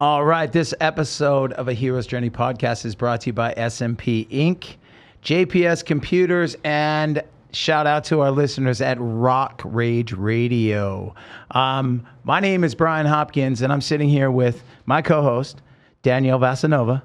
[0.00, 4.28] All right, this episode of a Hero's Journey podcast is brought to you by SMP
[4.28, 4.76] Inc.,
[5.24, 7.20] JPS Computers, and
[7.52, 11.16] shout out to our listeners at Rock Rage Radio.
[11.50, 15.62] Um, my name is Brian Hopkins, and I'm sitting here with my co-host
[16.02, 17.02] Danielle Vasanova,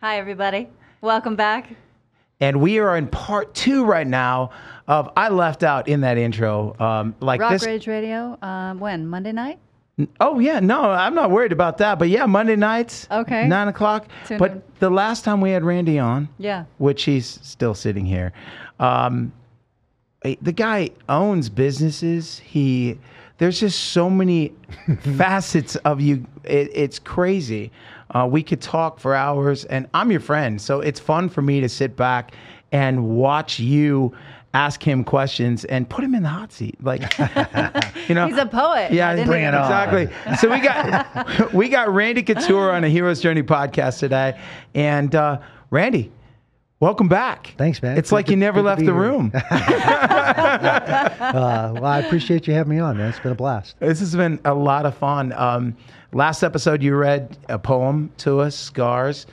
[0.00, 0.66] Hi, everybody.
[1.02, 1.68] Welcome back.
[2.40, 4.50] and we are in part two right now
[4.88, 7.66] of I left out in that intro, um, like Rock this.
[7.66, 8.38] Rage Radio.
[8.40, 9.06] Um, when?
[9.06, 9.58] Monday night?
[10.20, 11.98] Oh yeah, no, I'm not worried about that.
[11.98, 13.46] But yeah, Monday nights, Okay.
[13.46, 14.06] nine o'clock.
[14.26, 14.38] Tune in.
[14.38, 16.64] But the last time we had Randy on, Yeah.
[16.78, 18.32] which he's still sitting here.
[18.78, 19.32] Um,
[20.24, 22.38] eh, the guy owns businesses.
[22.40, 22.98] He
[23.38, 24.52] there's just so many
[25.16, 26.26] facets of you.
[26.44, 27.70] It, it's crazy.
[28.10, 31.60] Uh, we could talk for hours, and I'm your friend, so it's fun for me
[31.60, 32.32] to sit back
[32.72, 34.12] and watch you
[34.52, 36.76] ask him questions and put him in the hot seat.
[36.82, 37.02] Like,
[38.08, 38.92] you know, He's a poet.
[38.92, 39.60] yeah, bring even it know.
[39.62, 40.08] exactly.
[40.38, 44.38] So we got we got Randy Couture on a Hero's Journey podcast today,
[44.74, 45.38] and uh,
[45.70, 46.10] Randy,
[46.80, 47.54] welcome back.
[47.58, 47.96] Thanks, man.
[47.96, 49.32] It's Good like to- you never left the room.
[50.40, 53.08] Uh, well, I appreciate you having me on, man.
[53.10, 53.76] It's been a blast.
[53.80, 55.32] this has been a lot of fun.
[55.32, 55.76] Um,
[56.12, 59.26] last episode, you read a poem to us, Scars.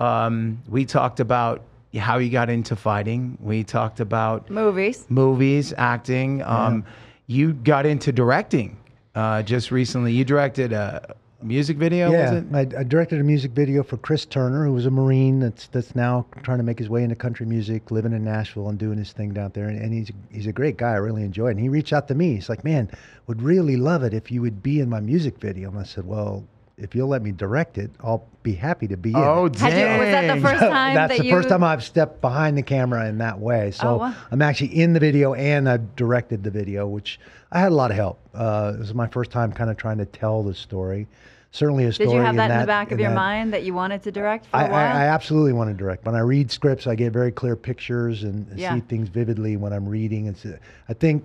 [0.00, 1.62] Um, we talked about
[2.00, 3.38] how you got into fighting.
[3.40, 5.06] We talked about Movies.
[5.08, 6.42] movies, acting.
[6.42, 6.84] Um,
[7.26, 8.76] You got into directing
[9.14, 10.12] uh, just recently.
[10.12, 12.74] You directed a music video, was yeah, it?
[12.76, 15.94] I, I directed a music video for Chris Turner, who was a Marine that's that's
[15.94, 19.12] now trying to make his way into country music, living in Nashville and doing his
[19.12, 19.68] thing down there.
[19.68, 20.92] And, and he's he's a great guy.
[20.92, 21.48] I really enjoyed.
[21.48, 21.52] it.
[21.52, 22.34] And he reached out to me.
[22.34, 22.90] He's like, "Man,
[23.26, 26.06] would really love it if you would be in my music video." And I said,
[26.06, 26.44] "Well."
[26.76, 29.20] If you'll let me direct it, I'll be happy to be in it.
[29.20, 30.42] Oh, Had you, was that dang.
[30.42, 31.30] the first time That's that the you?
[31.30, 33.70] first time I've stepped behind the camera in that way.
[33.70, 34.14] So Oh, wow.
[34.32, 37.20] I'm actually in the video and I've directed the video, which
[37.52, 38.18] I had a lot of help.
[38.34, 41.06] Uh, it was my first time kind of trying to tell the story.
[41.52, 42.08] Certainly a story.
[42.08, 44.02] Did you have that in the that- back of your that- mind that you wanted
[44.02, 44.96] to direct for I, a while?
[44.96, 46.04] I, I absolutely want to direct.
[46.04, 48.74] When I read scripts, I get very clear pictures and Yeah.
[48.74, 50.26] see things vividly when I'm reading.
[50.26, 50.56] It's, uh,
[50.88, 51.22] I think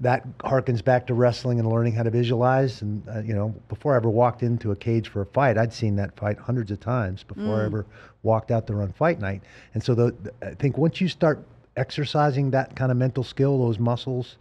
[0.00, 2.80] that harkens back to wrestling and learning how to visualize.
[2.82, 5.72] And uh, you know, before I ever walked into a cage for a fight, I'd
[5.72, 7.62] seen that fight hundreds of times before Mm.
[7.62, 7.86] I ever
[8.22, 9.42] walked out there on fight night.
[9.74, 11.44] And so, the, I think once you start
[11.76, 14.36] exercising that kind of mental skill, those muscles,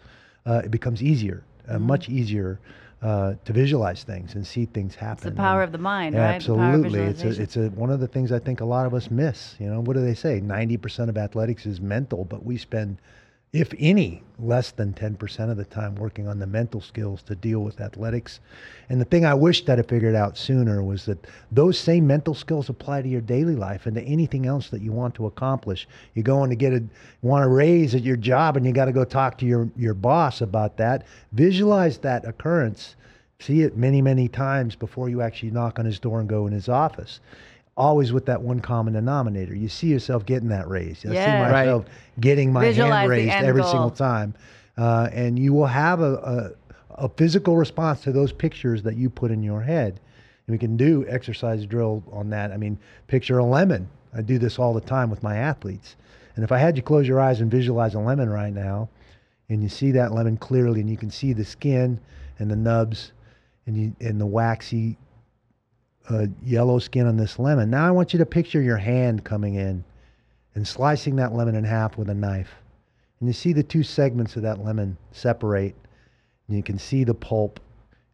[0.46, 1.84] uh, it becomes easier, uh, Mm-hmm.
[1.88, 2.60] much easier.
[3.02, 5.30] Uh, to visualize things and see things happen.
[5.30, 6.46] the power And- of the mind, right?
[6.46, 8.86] Power of Absolutely, it's a, it's a one of the things I think a lot
[8.86, 9.56] of us miss.
[9.58, 10.42] You know, what do they say?
[10.42, 12.98] Ninety percent of athletics is mental, but we spend,
[13.52, 17.36] if any, less than ten percent of the time working on the mental skills to
[17.36, 18.40] deal with athletics.
[18.90, 22.36] And the thing I wished I'd have figured out sooner was that those same mental
[22.36, 25.88] skills apply to your daily life and to anything else that you want to accomplish.
[26.14, 26.84] You're going to get a
[27.22, 29.96] want a raise at your job, and you got to go talk to your your
[29.96, 31.06] boss about that.
[31.32, 32.96] Visualize that occurrence
[33.42, 36.52] see it many many times before you actually knock on his door and go in
[36.52, 37.22] his office
[37.80, 39.56] always with that one common denominator.
[39.56, 41.04] You see yourself getting that raise.
[41.06, 41.48] I Yeah.
[41.48, 41.84] see Right.
[42.20, 43.72] getting my Visualize hand raised every goal.
[43.72, 44.36] single time.
[44.78, 46.54] Uh, and you will have a,
[46.90, 50.00] a, a physical response to those pictures that you put in your head.
[50.46, 52.52] And we can do exercise drill on that.
[52.52, 53.88] I mean picture a lemon.
[54.14, 55.96] I do this all the time with my athletes.
[56.36, 58.90] And if i had you close your eyes and visualize a lemon right now
[59.50, 62.00] and you see that lemon clearly and you can see the skin
[62.40, 63.12] and the nubs
[63.66, 64.98] and you and the waxy
[66.10, 67.70] uh, yellow skin on this lemon.
[67.70, 69.84] Now I want you to picture your hand coming in
[70.56, 72.56] and slicing that lemon in half with a knife.
[73.20, 75.76] And you see the two segments of that lemon separate.
[76.48, 77.60] And you can see the pulp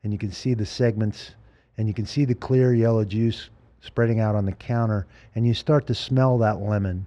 [0.03, 1.31] and you can see the segments
[1.77, 3.49] and you can see the clear yellow juice
[3.81, 7.05] spreading out on the counter and you start to smell that lemon.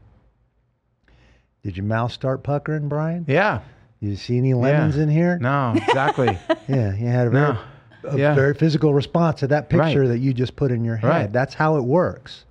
[1.62, 3.24] Did your mouth start puckering, Brian?
[3.28, 3.60] Yeah.
[4.00, 5.38] You see any lemons in here?
[5.38, 6.38] No, exactly.
[6.68, 7.58] Yeah, you had a very, No.
[8.04, 8.34] A Yeah.
[8.34, 10.08] very physical response to that picture Right.
[10.08, 11.08] that you just put in your head.
[11.08, 11.32] Right.
[11.32, 12.44] That's how it works.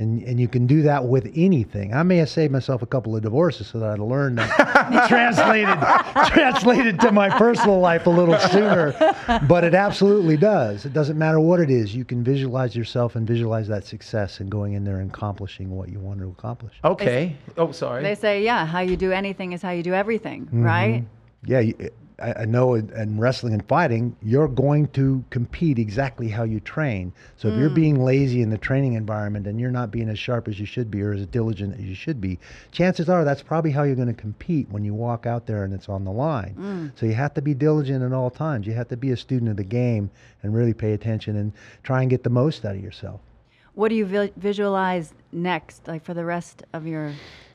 [0.00, 1.92] And, and you can do that with anything.
[1.92, 5.76] I may have saved myself a couple of divorces so that I'd learned that translated
[6.32, 8.94] translated to my personal life a little sooner.
[9.48, 10.84] But it absolutely does.
[10.84, 11.96] It doesn't matter what it is.
[11.96, 15.88] You can visualize yourself and visualize that success and going in there and accomplishing what
[15.88, 16.74] you want to accomplish.
[16.84, 17.34] Okay.
[17.56, 18.04] Oh, sorry.
[18.04, 20.62] they say, yeah, how you do anything is how you do everything, Mm-hmm.
[20.62, 21.04] right?
[21.44, 21.88] Yeah, you- I,
[22.20, 27.12] I know in, in wrestling and fighting, you're going to compete exactly how you train.
[27.36, 27.76] So if you're mm.
[27.76, 30.90] being lazy in the training environment and you're not being as sharp as you should
[30.90, 32.40] be or as diligent as you should be,
[32.72, 35.72] chances are that's probably how you're going to compete when you walk out there and
[35.72, 36.56] it's on the line.
[36.58, 36.98] Mm.
[36.98, 38.66] So you have to be diligent at all times.
[38.66, 40.10] You have to be a student of the game
[40.42, 41.52] and really pay attention and
[41.84, 43.20] try and get the most out of yourself.
[43.74, 47.12] What do you vi- visualize next, like for the rest of your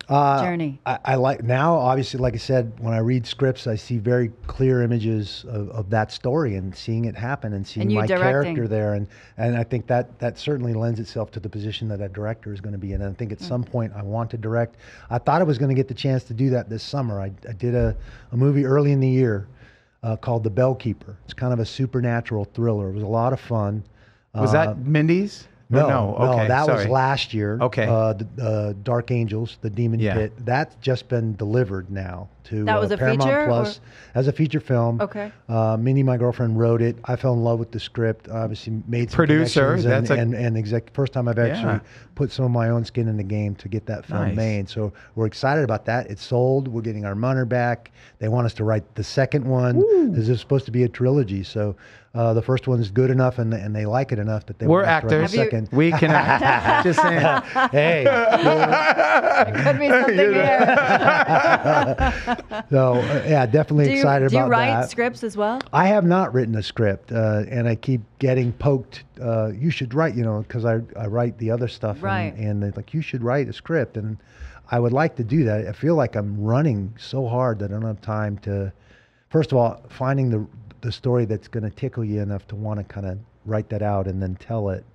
[0.09, 0.79] Uh, journey?
[0.85, 1.75] I, I like now.
[1.75, 5.89] Obviously, like I said, when I read scripts, I see very clear images of, of
[5.91, 8.55] that story and seeing it happen and seeing you my directing.
[8.55, 9.07] character there, and
[9.37, 12.59] and I think that that certainly lends itself to the position that a director is
[12.61, 13.01] going to be in.
[13.01, 14.75] And I think at some point I want to direct.
[15.09, 17.21] I thought I was going to get the chance to do that this summer.
[17.21, 17.95] I, I did a,
[18.31, 19.47] a movie early in the year
[20.03, 21.15] uh, called The Bellkeeper.
[21.23, 22.89] It's kind of a supernatural thriller.
[22.89, 23.83] It was a lot of fun.
[24.35, 25.47] Was Uh, that Mindy's?
[25.73, 27.57] Or no, no, okay, that was last year.
[27.61, 27.87] Okay.
[27.87, 30.13] Uh, the, uh, Dark Angels, the Demon Yeah.
[30.15, 30.33] Pit.
[30.45, 33.81] That's just been delivered now to That uh, a Paramount feature, Plus or-
[34.19, 34.99] as a feature film.
[35.01, 35.31] Okay.
[35.47, 36.97] Uh, Mindy, my girlfriend, wrote it.
[37.05, 38.27] I fell in love with the script.
[38.29, 41.73] Obviously, made some Producer, connections and that's a- and, and exec- first time I've actually
[41.73, 41.79] Yeah.
[42.15, 44.35] put some of my own skin in the game to get that film Nice.
[44.35, 44.69] made.
[44.69, 46.09] So we're excited about that.
[46.11, 46.67] It's sold.
[46.67, 47.91] We're getting our money back.
[48.19, 50.13] They want us to write the second one.
[50.13, 51.43] This is supposed to be a trilogy.
[51.43, 51.75] So
[52.15, 54.83] uh, the first one's good enough, and and they like it enough that they We're
[54.83, 55.31] want us to write actors.
[55.31, 56.83] the Have you- We can act.
[56.85, 57.19] Just saying.
[57.71, 58.05] hey,
[59.63, 60.75] Could be something here.
[62.69, 64.37] so uh, yeah, definitely do you, excited about that.
[64.39, 64.89] do you write that.
[64.91, 65.59] scripts as well?
[65.71, 69.03] I have not written a script, uh, and I keep getting poked.
[69.21, 72.33] Uh, you should write, you know, because I, I write the other stuff, and- Right.
[72.35, 74.17] and, they're like, you should write a script, and
[74.71, 75.67] I would like to do that.
[75.67, 78.71] I feel like I'm running so hard that I don't have time to.
[79.29, 80.45] First of all, finding the
[80.83, 83.81] the story that's going to tickle you enough to want to kind of write that
[83.81, 84.85] out and then tell it.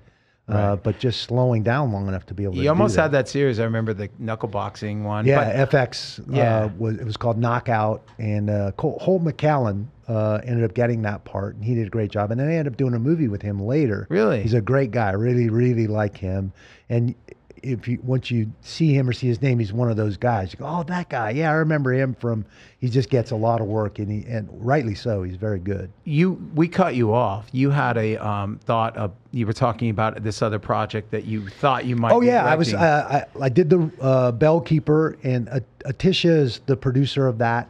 [0.48, 2.60] Uh, but just slowing down long enough to be able to.
[2.60, 3.02] You almost that.
[3.02, 3.60] had that series.
[3.60, 5.26] I remember the knuckle boxing one.
[5.26, 6.24] Yeah, but- FX.
[6.34, 6.64] Yeah.
[6.64, 11.02] Uh, was it was called Knockout, and uh, Col- Holt McCallany uh, ended up getting
[11.02, 12.30] that part, and he did a great job.
[12.30, 14.06] And then I ended up doing a movie with him later.
[14.08, 14.40] Really?
[14.42, 15.10] he's a great guy.
[15.10, 16.54] Really, really like him.
[16.88, 17.14] And
[17.62, 20.52] if you once you see him or see his name, he's one of those guys.
[20.52, 21.30] You go, oh, that guy.
[21.30, 22.44] Yeah, I remember him from.
[22.78, 25.22] He just gets a lot of work, and he and rightly so.
[25.22, 25.90] He's very good.
[26.04, 27.48] you we cut you off.
[27.52, 31.48] You had a um, thought of you were talking about this other project that you
[31.48, 32.12] thought you might.
[32.12, 32.72] Oh yeah, I was.
[32.72, 37.68] Uh, I, I did the uh, Bellkeeper, and uh, Atisha is the producer of that,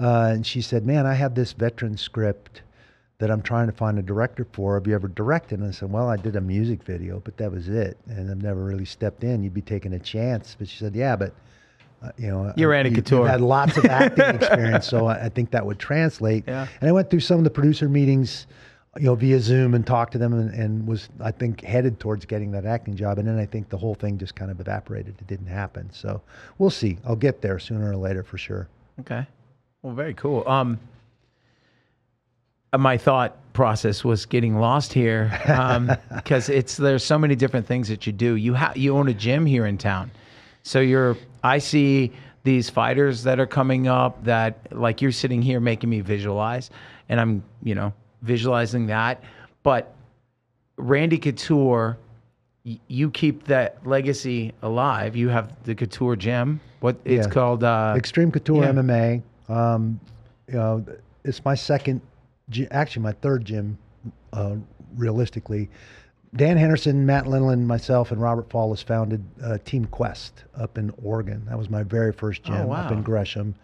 [0.00, 2.62] uh, and she said, "Man, I have this veteran script
[3.18, 4.74] that I'm trying to find a director for.
[4.74, 7.50] Have you ever directed?" And I said, "Well, I did a music video, but that
[7.50, 9.42] was it, and I've never really stepped in.
[9.42, 11.32] You'd be taking a chance." But she said, "Yeah, but."
[12.02, 13.20] Uh, you know, You're Anna you- Couture.
[13.20, 16.44] You've had lots of acting experience, so I, I think that would translate.
[16.46, 16.66] Yeah.
[16.82, 18.46] And I went through some of the producer meetings,
[18.98, 22.26] you know, via Zoom and talked to them and, and was, I think, headed towards
[22.26, 23.18] getting that acting job.
[23.18, 25.14] And then I think the whole thing just kind of evaporated.
[25.18, 25.88] It didn't happen.
[25.90, 26.20] So
[26.58, 26.98] we'll see.
[27.06, 28.68] I'll get there sooner or later for sure.
[29.00, 29.26] Okay.
[29.80, 30.46] Well, very cool.
[30.46, 30.78] Um,
[32.76, 35.30] my thought process was getting lost here
[36.14, 38.34] because it's there's so many different things that you do.
[38.36, 40.10] You have you own a gym here in town,
[40.62, 41.16] so you're.
[41.42, 46.00] I see these fighters that are coming up that like you're sitting here making me
[46.00, 46.70] visualize,
[47.08, 47.92] and I'm you know
[48.22, 49.22] visualizing that,
[49.62, 49.94] but
[50.76, 51.96] Randy Couture.
[52.64, 55.14] y- You keep that legacy alive.
[55.16, 56.60] You have the Couture Gym.
[56.80, 57.32] What it's Yeah.
[57.32, 57.64] called?
[57.64, 58.72] Uh, Extreme Couture yeah.
[58.72, 59.22] MMA.
[59.48, 59.98] Um,
[60.48, 60.84] you know,
[61.24, 62.00] it's my second,
[62.70, 63.78] actually my third gym,
[64.32, 64.56] uh,
[64.96, 65.68] realistically.
[66.34, 71.44] Dan Henderson, Matt Lindland, myself, and Robert Follis founded uh, Team Quest up in Oregon.
[71.48, 72.88] That was my very first gym up wow.
[72.90, 73.54] in Gresham.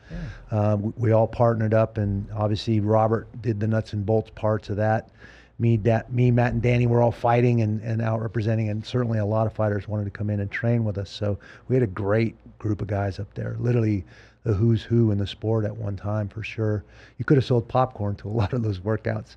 [0.50, 4.70] Uh, we, we all partnered up, and obviously Robert did the nuts and bolts parts
[4.70, 5.10] of that.
[5.58, 9.18] Me, da- me, Matt, and Danny were all fighting and, and out representing, and certainly
[9.18, 11.10] a lot of fighters wanted to come in and train with us.
[11.10, 13.56] So we had a great group of guys up there.
[13.58, 14.04] Literally,
[14.44, 16.84] the who's who in the sport at one time for sure.
[17.18, 19.36] You could have sold popcorn to a lot of those workouts.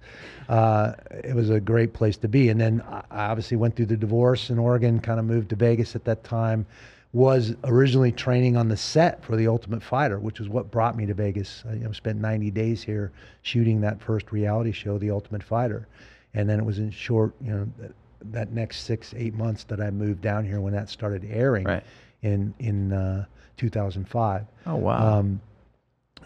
[0.49, 0.93] Uh,
[1.23, 2.49] it was a great place to be.
[2.49, 5.95] And then I obviously went through the divorce in Oregon, kind of moved to Vegas
[5.95, 6.65] at that time.
[7.13, 11.05] Was originally training on the set for The Ultimate Fighter, which is what brought me
[11.05, 11.63] to Vegas.
[11.69, 15.87] I you know, spent 90 days here shooting that first reality show, The Ultimate Fighter.
[16.33, 17.91] And then it was in short, you know, that,
[18.33, 21.83] that next six, eight months that I moved down here when that started airing Right.
[22.21, 23.25] in, in uh,
[23.57, 24.45] 2005.
[24.67, 25.19] Oh wow.
[25.19, 25.41] Um,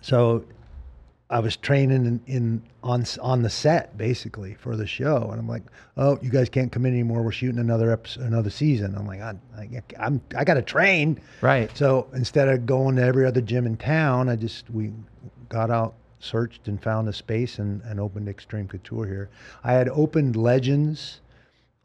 [0.01, 0.43] so
[1.29, 5.47] I was training in, in on on the set basically for the show, and I'm
[5.47, 5.63] like,
[5.97, 7.21] "Oh, you guys can't come in anymore.
[7.21, 9.69] We're shooting another episode, another season." I'm like, I, I,
[9.99, 11.69] "I'm I got to train." Right.
[11.77, 14.91] So instead of going to every other gym in town, I just we
[15.49, 19.29] got out, searched, and found a space and, and opened Extreme Couture here.
[19.63, 21.21] I had opened Legends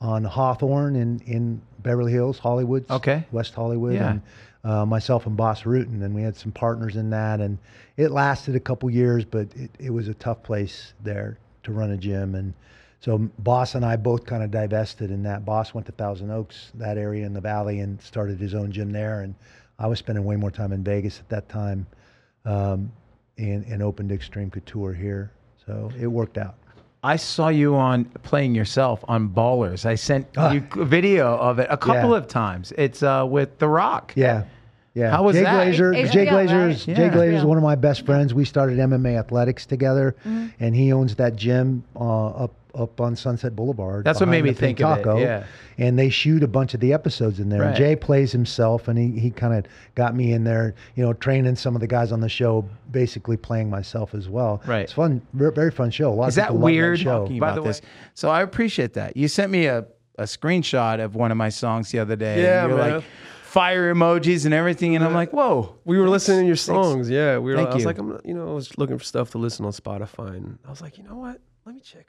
[0.01, 3.25] on Hawthorne in, in Beverly Hills, Hollywood, Okay.
[3.33, 4.11] West Hollywood, Yeah.
[4.11, 4.23] and
[4.65, 7.59] uh, myself and Bas Rutten, and we had some partners in that, and
[7.97, 11.91] it lasted a couple years, but it, it was a tough place there to run
[11.91, 12.55] a gym, and
[13.01, 15.45] so Bas and I both kind of divested in that.
[15.45, 18.91] Bas went to Thousand Oaks, that area in the valley, and started his own gym
[18.91, 19.35] there, and
[19.79, 21.87] I was spending way more time in Vegas at that time,
[22.47, 22.91] um,
[23.37, 25.31] and, and opened Extreme Couture here,
[25.67, 26.55] so it worked out.
[27.03, 29.85] I saw you on playing yourself on Ballers.
[29.85, 30.53] I sent Ah.
[30.53, 32.17] you a video of it a couple Yeah.
[32.17, 32.73] of times.
[32.79, 34.15] It's uh, with The Rock.
[34.17, 34.45] Yeah.
[34.95, 35.67] Yeah, How was Jay that?
[35.67, 36.77] Glazer, H- Jay HBO, Glazer, right?
[36.77, 37.13] Jay Yeah.
[37.13, 38.33] Glazer is one of my best friends.
[38.33, 40.47] We started MMA athletics together, Mm-hmm.
[40.61, 44.05] and he owns that gym uh, up up on Sunset Boulevard.
[44.05, 45.19] That's what made me the Pink think of it, Taco.
[45.19, 45.45] yeah.
[45.79, 47.63] and they shoot a bunch of the episodes in there.
[47.63, 47.77] And Right.
[47.79, 51.55] Jay plays himself, and he he kind of got me in there, you know, training
[51.57, 54.61] some of the guys on the show, basically playing myself as well.
[54.67, 54.81] Right.
[54.83, 56.13] it's fun, ver- very fun show.
[56.13, 56.99] A lot Is of that people love weird?
[57.01, 57.21] show.
[57.23, 57.81] Talking about this.
[58.15, 59.17] So I appreciate that.
[59.17, 59.87] You sent me a,
[60.19, 62.43] a screenshot of one of my songs the other day.
[62.43, 62.95] Yeah, and you're man.
[62.97, 63.05] like
[63.55, 65.77] fire emojis and everything, and I'm like, whoa.
[65.85, 67.09] We were listening to your songs.
[67.09, 67.57] Yeah, we were.
[67.57, 67.87] Thank I was you.
[67.87, 70.71] like, I'm, you know, I was looking for stuff to listen on Spotify, and I
[70.71, 71.41] was like, you know what?
[71.65, 72.07] Let me check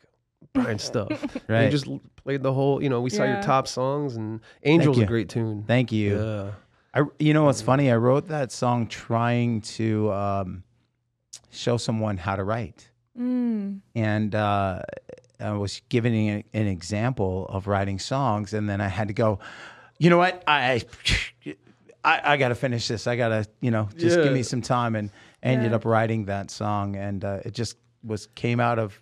[0.53, 1.09] Brian's stuff.
[1.47, 1.61] Right.
[1.63, 1.87] And just
[2.23, 2.81] played the whole.
[2.81, 5.63] You know, we saw your top songs, and Angel's a great tune.
[5.67, 6.19] Thank you.
[6.19, 6.51] Yeah.
[6.95, 7.91] I, you know what's funny?
[7.91, 10.63] I wrote that song trying to um,
[11.51, 13.81] show someone how to write, Mm.
[13.95, 14.81] and uh,
[15.39, 19.39] I was giving an, an example of writing songs, and then I had to go.
[19.97, 20.43] You know what?
[20.47, 20.81] I
[22.03, 23.07] I, I got to finish this.
[23.07, 25.09] I got to you know just give me some time, and
[25.43, 25.75] I ended Yeah.
[25.77, 28.99] up writing that song, and uh, it just was came out of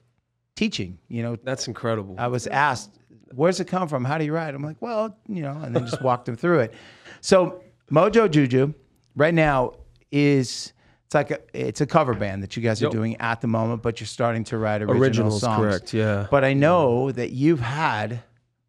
[0.55, 0.97] teaching.
[1.09, 2.15] You know, That's incredible.
[2.17, 2.91] I was asked,
[3.33, 4.05] "Where's it come from?
[4.05, 6.59] How do you write?" I'm like, "Well, you know," and then just walked them through
[6.59, 6.73] it.
[7.21, 8.73] So Mojo Juju,
[9.15, 9.73] right now
[10.11, 10.73] is
[11.05, 12.91] it's like a, it's a cover band that you guys are Yep.
[12.93, 15.59] doing at the moment, but you're starting to write original Originals, songs.
[15.59, 15.93] correct?
[15.93, 16.27] Yeah.
[16.31, 18.21] But I know that you've had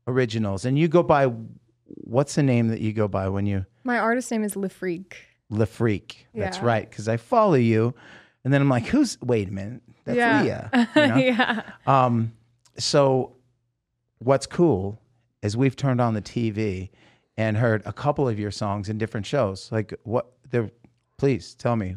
[0.08, 1.30] originals, and you go by
[1.96, 5.16] what's the name that you go by when you My artist name is Le Freak.
[5.50, 5.66] Le
[6.34, 6.64] That's Yeah.
[6.64, 7.94] right, because I follow you,
[8.44, 9.20] and then I'm like, "Who's?
[9.20, 10.42] Wait a minute, that's yeah.
[10.42, 11.16] Leah." You know?
[11.16, 11.62] yeah.
[11.86, 12.32] Um,
[12.78, 13.36] so
[14.18, 15.00] what's cool
[15.42, 16.90] is we've turned on the TV
[17.36, 19.70] and heard a couple of your songs in different shows.
[19.70, 20.70] Like what they're
[21.18, 21.96] please tell me.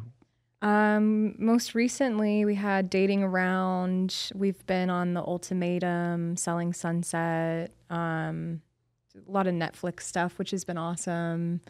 [0.62, 4.32] Um, most recently, we had Dating Around.
[4.34, 8.62] We've been on The Ultimatum, Selling Sunset, um,
[9.28, 11.62] a lot of Netflix stuff, which has been awesome.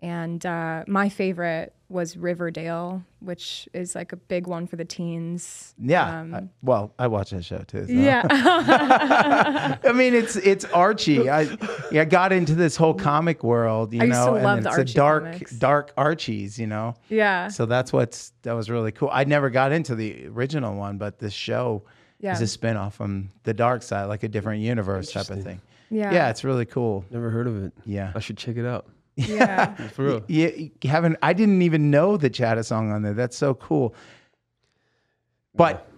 [0.00, 5.74] And uh, my favorite was Riverdale, which is like a big one for the teens.
[5.76, 6.20] Yeah.
[6.20, 7.84] Um, I- well, I watch that show too.
[7.86, 7.92] so.
[7.92, 8.22] yeah.
[9.84, 11.28] I mean, it's it's Archie.
[11.28, 11.48] I
[11.90, 14.80] yeah, got into this whole comic world, you I used know, to and love the
[14.80, 15.50] it's a dark comics.
[15.58, 16.94] dark Archies, you know.
[17.08, 17.48] yeah.
[17.48, 19.10] So that's what's that was really cool.
[19.12, 21.82] I never got into the original one, but this show
[22.20, 22.34] Yeah.
[22.34, 25.60] is a spin-off from the dark side, like a different universe type of thing.
[25.90, 26.12] Yeah.
[26.12, 27.04] Yeah, it's really cool.
[27.10, 27.72] Never heard of it.
[27.84, 28.12] Yeah.
[28.14, 28.86] I should check it out.
[29.16, 29.74] Yeah.
[29.88, 30.22] For real.
[30.28, 31.16] Yeah, you haven't.
[31.22, 33.14] I didn't even know that you had a song on there.
[33.14, 33.94] That's so cool.
[35.54, 35.88] But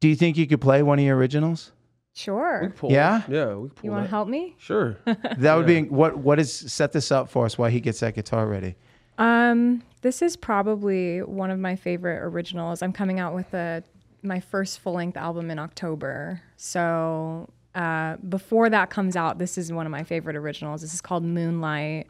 [0.00, 1.72] do you think you could play one of your originals?
[2.14, 2.72] Sure.
[2.76, 3.22] Pull- Yeah?
[3.28, 3.54] Yeah.
[3.54, 4.54] We pull You want to help me?
[4.58, 4.96] Sure.
[5.38, 6.16] That would be what.
[6.16, 7.58] What is set this up for us?
[7.58, 8.76] While he gets that guitar ready.
[9.18, 12.82] Um, this is probably one of my favorite originals.
[12.82, 13.82] I'm coming out with a
[14.22, 16.40] my first full length album in October.
[16.56, 20.80] So uh, before that comes out, this is one of my favorite originals.
[20.82, 22.06] This is called Moonlight,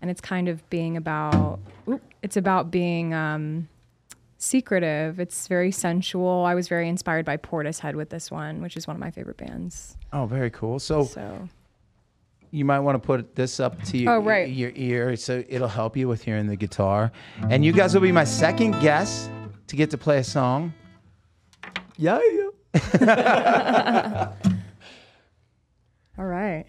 [0.00, 1.58] and it's kind of being about.
[1.88, 3.68] Oop, it's about being um,
[4.38, 5.18] secretive.
[5.20, 6.44] It's very sensual.
[6.44, 9.36] I was very inspired by Portishead with this one, which is one of my favorite
[9.36, 9.96] bands.
[10.12, 10.78] Oh, very cool.
[10.78, 11.48] So So
[12.50, 14.48] you might want to put this up to your, Oh, right.
[14.48, 17.10] your ear, so it'll help you with hearing the guitar.
[17.50, 19.30] And you guys will be my second guest
[19.68, 20.72] to get to play a song.
[21.96, 22.20] yeah.
[23.00, 24.32] Yeah.
[26.18, 26.66] all right.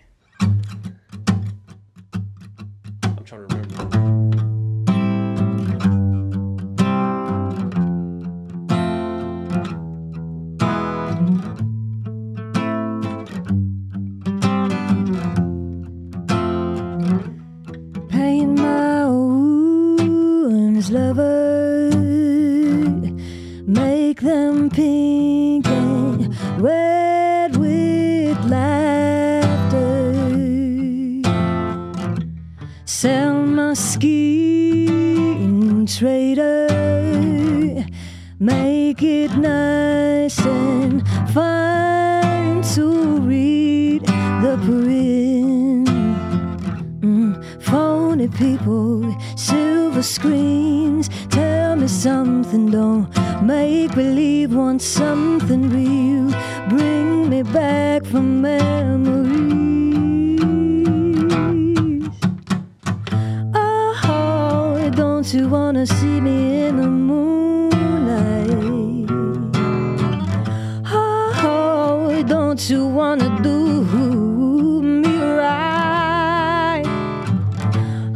[72.27, 76.83] Don't you wanna do me right?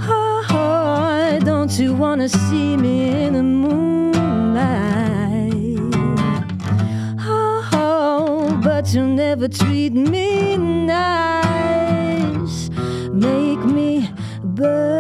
[0.01, 3.94] Oh, oh, don't you wanna see me in the moonlight?
[7.22, 12.70] Oh, oh but you'll never treat me nice.
[13.13, 14.10] Make me
[14.44, 14.90] burn,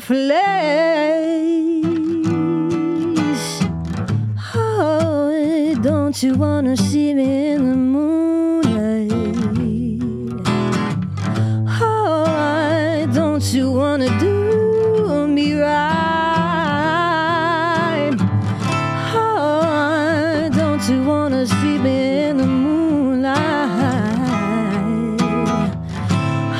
[0.00, 0.38] flesh.
[4.54, 9.12] Oh, don't you wanna see me in the moonlight?
[11.80, 15.78] Oh, don't you wanna do me right?
[19.14, 23.38] Oh, don't you wanna see me in the moonlight?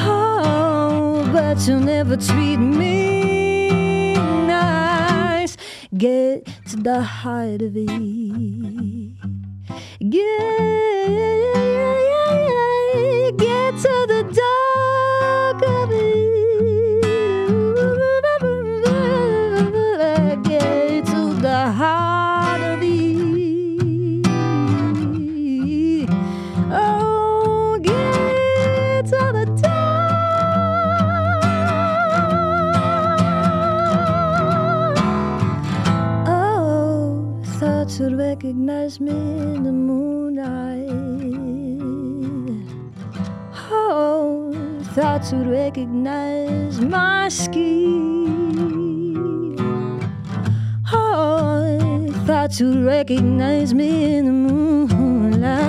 [0.06, 2.97] Oh, but you'll never treat me
[5.98, 7.88] Get to the heart of it.
[9.98, 10.97] Get,
[45.32, 48.58] you'd recognize my skin.
[50.92, 55.68] Oh, thought you'd recognize me in the moonlight.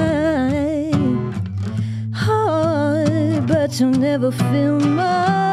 [2.15, 5.48] Oh, but you'll never feel my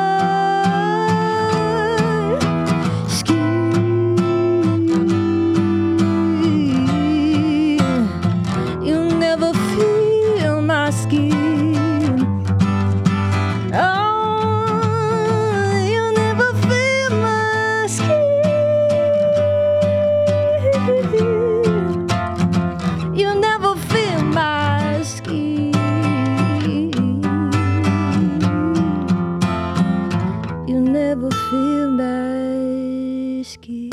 [33.46, 33.90] my skin.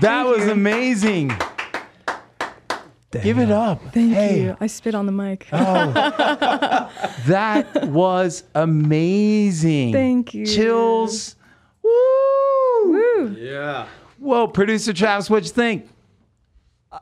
[0.00, 1.32] That was amazing.
[3.22, 3.80] Give it up.
[3.92, 4.56] Thank hey, you.
[4.60, 5.48] I spit on the mic.
[5.52, 5.90] Oh.
[7.26, 9.92] that was amazing.
[9.92, 10.44] Thank you.
[10.44, 11.36] Chills.
[11.82, 11.90] Woo.
[12.84, 13.36] Woo.
[13.38, 13.86] Yeah.
[14.18, 15.88] Whoa, producer Travis, what'd you think?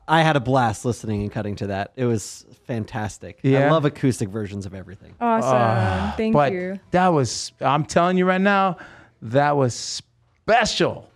[0.08, 1.92] I had a blast listening and cutting to that.
[1.96, 3.38] It was fantastic.
[3.42, 3.66] Yeah?
[3.66, 5.14] I love acoustic versions of everything.
[5.20, 5.50] Awesome.
[5.54, 6.78] Ah, Thank but you.
[6.92, 8.78] that was, I'm telling you right now,
[9.22, 11.10] that was special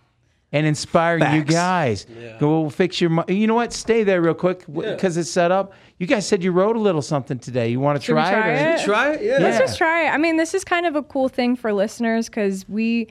[0.53, 1.55] and inspiring you Facts.
[1.55, 2.07] guys.
[2.41, 3.73] Go fix your, you know what?
[3.73, 4.95] Stay there real quick Yeah.
[4.95, 5.73] because it's set up.
[5.99, 7.69] You guys said you wrote a little something today.
[7.69, 8.63] You want to try, try it?
[8.63, 8.85] or- it?
[8.85, 9.23] Try it?
[9.23, 9.39] Yeah.
[9.41, 9.59] Let's Yeah.
[9.59, 10.11] just try it.
[10.11, 13.09] I mean, this is kind of a cool thing for listeners because we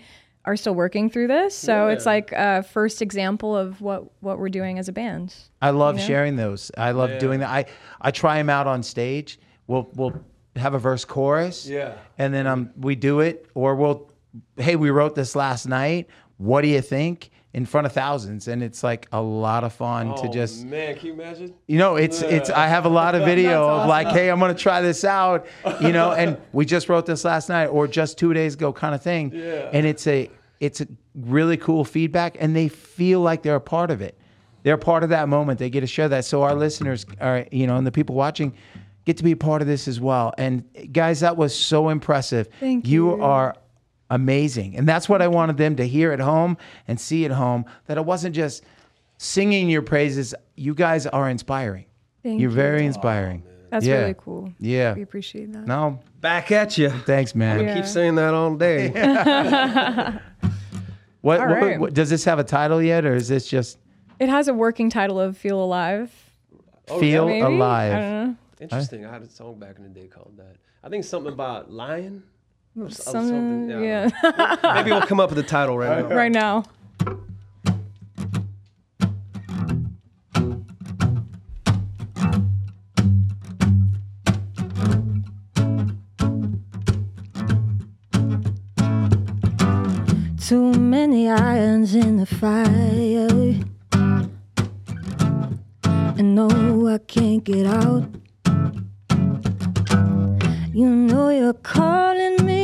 [0.47, 1.53] are still working through this.
[1.53, 5.35] So it's like a first example of what what we're doing as a band.
[5.61, 6.07] I love You know?
[6.07, 6.71] sharing those.
[6.77, 7.19] I love Yeah.
[7.19, 7.49] doing that.
[7.49, 7.65] I,
[8.01, 9.39] I try them out on stage.
[9.67, 10.13] We'll we'll
[10.55, 11.67] have a verse chorus.
[11.67, 11.95] Yeah.
[12.17, 14.09] And then um we do it or we'll
[14.55, 16.07] hey, we wrote this last night.
[16.37, 17.29] What do you think?
[17.53, 18.47] In front of thousands.
[18.47, 21.53] And it's like a lot of fun to Oh, just man, can you imagine?
[21.67, 24.53] you know, it's it's I have a lot of video of like, hey, I'm gonna
[24.53, 25.47] try this out,
[25.81, 28.93] you know, and we just wrote this last night or just two days ago kind
[28.93, 29.31] of thing.
[29.33, 29.69] Yeah.
[29.73, 30.29] And it's a
[30.59, 34.17] it's a really cool feedback and they feel like they're a part of it.
[34.63, 35.57] They're a part of that moment.
[35.57, 36.25] They get to share that.
[36.25, 38.53] So our listeners are, you know, and the people watching
[39.05, 40.33] get to be a part of this as well.
[40.37, 42.49] And guys, that was so impressive.
[42.59, 43.23] Thank You you.
[43.23, 43.55] are
[44.09, 44.75] amazing.
[44.77, 47.97] And that's what I wanted them to hear at home and see at home that
[47.97, 48.63] it wasn't just
[49.17, 50.33] singing your praises.
[50.55, 51.85] You guys are inspiring.
[52.23, 52.55] Thank You're you.
[52.55, 53.43] very inspiring.
[53.69, 53.99] That's Yeah.
[53.99, 54.53] really cool.
[54.59, 54.93] Yeah.
[54.93, 55.65] We appreciate that.
[55.67, 56.89] No, Back at you.
[56.89, 57.59] thanks, man.
[57.61, 57.75] Yeah.
[57.75, 58.89] Keep saying that all day.
[61.21, 63.79] What, All what- what- does this have a title yet, or is this just
[64.19, 66.13] It has a working title of Feel Alive.
[66.89, 67.41] Oh, Feel Maybe?
[67.41, 67.93] Alive?
[67.93, 68.35] I don't know.
[68.61, 69.05] Interesting.
[69.05, 70.55] I had a song back in the day called that.
[70.83, 72.23] I think something about lion.
[72.79, 74.09] Or s- or Something, something, yeah.
[74.75, 76.15] Maybe we'll come up with a title right now.
[76.15, 76.63] right now.
[90.47, 93.55] Too many irons in the fire.
[96.17, 98.03] And no, I can't get out.
[100.73, 102.56] You know you're calling me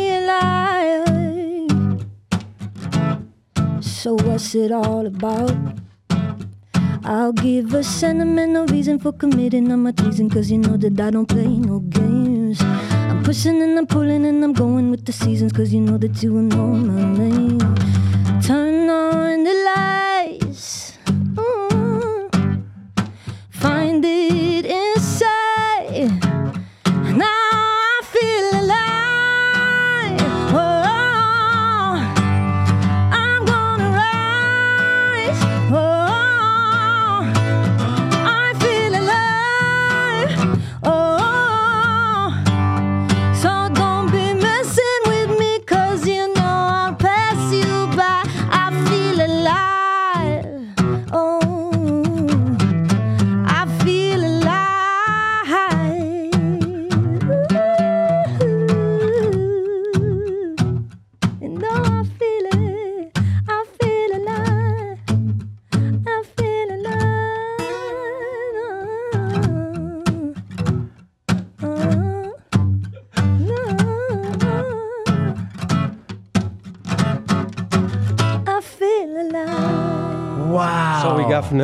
[4.03, 5.55] So what's it all about?
[7.05, 11.09] I'll give a sentimental reason for committing all my treason, cause you know that I
[11.09, 12.59] don't play no games.
[12.61, 16.21] I'm pushing and I'm pulling and I'm going with the seasons, cause you know that
[16.21, 17.83] you will know my name.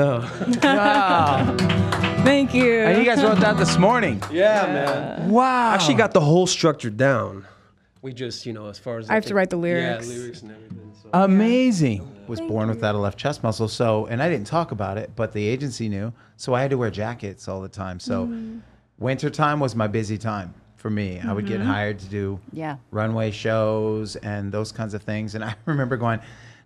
[0.03, 1.67] That's all we got for now.
[2.15, 2.23] Wow.
[2.23, 2.79] Thank you.
[2.81, 4.21] and you guys wrote that this morning.
[4.31, 5.29] yeah, man.
[5.29, 5.71] Wow.
[5.73, 7.45] Actually, got the whole structure down.
[8.01, 10.07] We just, you know, as far as I have to write the lyrics.
[10.07, 10.91] Yeah, lyrics and everything.
[11.01, 11.09] So.
[11.13, 12.15] Amazing.
[12.27, 13.67] Was born without a left chest muscle.
[13.67, 16.13] So, and I didn't talk about it, but the agency knew.
[16.37, 17.99] So I had to wear jackets all the time.
[17.99, 18.61] So, Mm.
[18.99, 21.19] winter time was my busy time for me.
[21.19, 21.69] I would get Mm-hmm.
[21.69, 22.77] hired to do Yeah.
[22.91, 25.33] runway shows and those kinds of things.
[25.35, 26.19] And I remember going,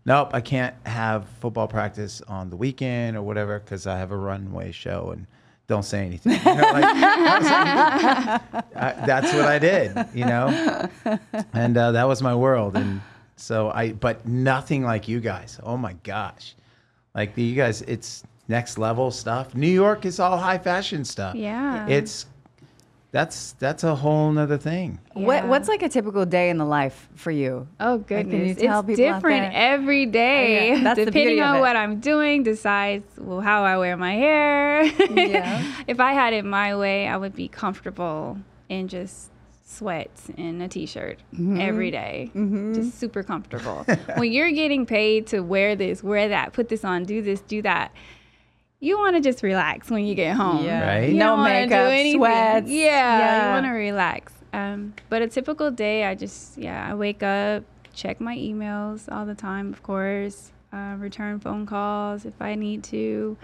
[0.05, 4.17] nope, I can't have football practice on the weekend or whatever because I have a
[4.17, 5.25] runway show and
[5.67, 6.33] don't say anything.
[6.45, 10.89] You know, like, I was like, I- that's what I did, you know?
[11.53, 12.75] And uh, that was my world.
[12.75, 13.01] And
[13.37, 15.59] so I, but nothing like you guys.
[15.63, 16.55] Oh my gosh.
[17.15, 19.55] Like you guys, it's next level stuff.
[19.55, 21.35] New York is all high fashion stuff.
[21.35, 21.87] Yeah.
[21.87, 22.25] It's,
[23.13, 24.99] that's, that's a whole nother thing.
[25.13, 27.67] What What's like a typical day in the life for you?
[27.79, 29.51] Oh Like, goodness, you tell it's different there?
[29.53, 30.69] every day.
[30.73, 31.59] Yeah, that's the Depending of on it.
[31.61, 34.83] what I'm doing, decides well how I wear my hair.
[34.83, 35.63] Yeah.
[35.87, 39.29] if I had it my way, I would be comfortable in just
[39.65, 41.61] sweats and a t-shirt Mm-hmm.
[41.61, 42.31] every day.
[42.73, 43.85] just super comfortable.
[44.17, 47.61] when you're getting paid to wear this, wear that, put this on, do this, do
[47.61, 47.91] that.
[48.83, 50.65] You want to just relax when you get home.
[50.65, 50.85] Yeah.
[50.85, 51.09] Right?
[51.09, 52.19] You No don't wanna do makeup, anything.
[52.19, 52.69] sweats.
[52.69, 53.45] Yeah, Yeah.
[53.47, 54.33] you want to relax.
[54.51, 59.25] Um, but a typical day, I just yeah, I wake up, check my emails all
[59.25, 60.51] the time, of course.
[60.73, 63.37] Uh, return phone calls if I need to.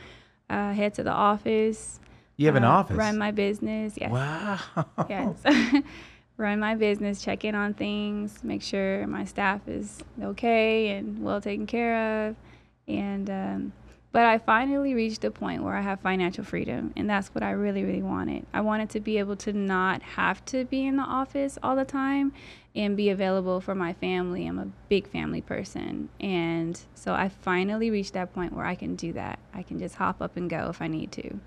[0.49, 1.99] Uh, head to the office.
[2.35, 2.97] You have an uh, office.
[2.97, 3.93] Run my business.
[3.95, 4.11] Yes.
[4.11, 4.59] Wow.
[5.09, 5.35] Yes.
[6.37, 11.39] run my business, check in on things, make sure my staff is okay and well
[11.39, 12.35] taken care of.
[12.87, 13.73] And, um,
[14.11, 17.51] but I finally reached a point where I have financial freedom, and that's what I
[17.51, 18.45] really, really wanted.
[18.53, 21.85] I wanted to be able to not have to be in the office all the
[21.85, 22.33] time
[22.75, 24.47] and be available for my family.
[24.47, 26.09] I'm a big family person.
[26.19, 29.39] And so I finally reached that point where I can do that.
[29.53, 31.39] I can just hop up and go if I need to.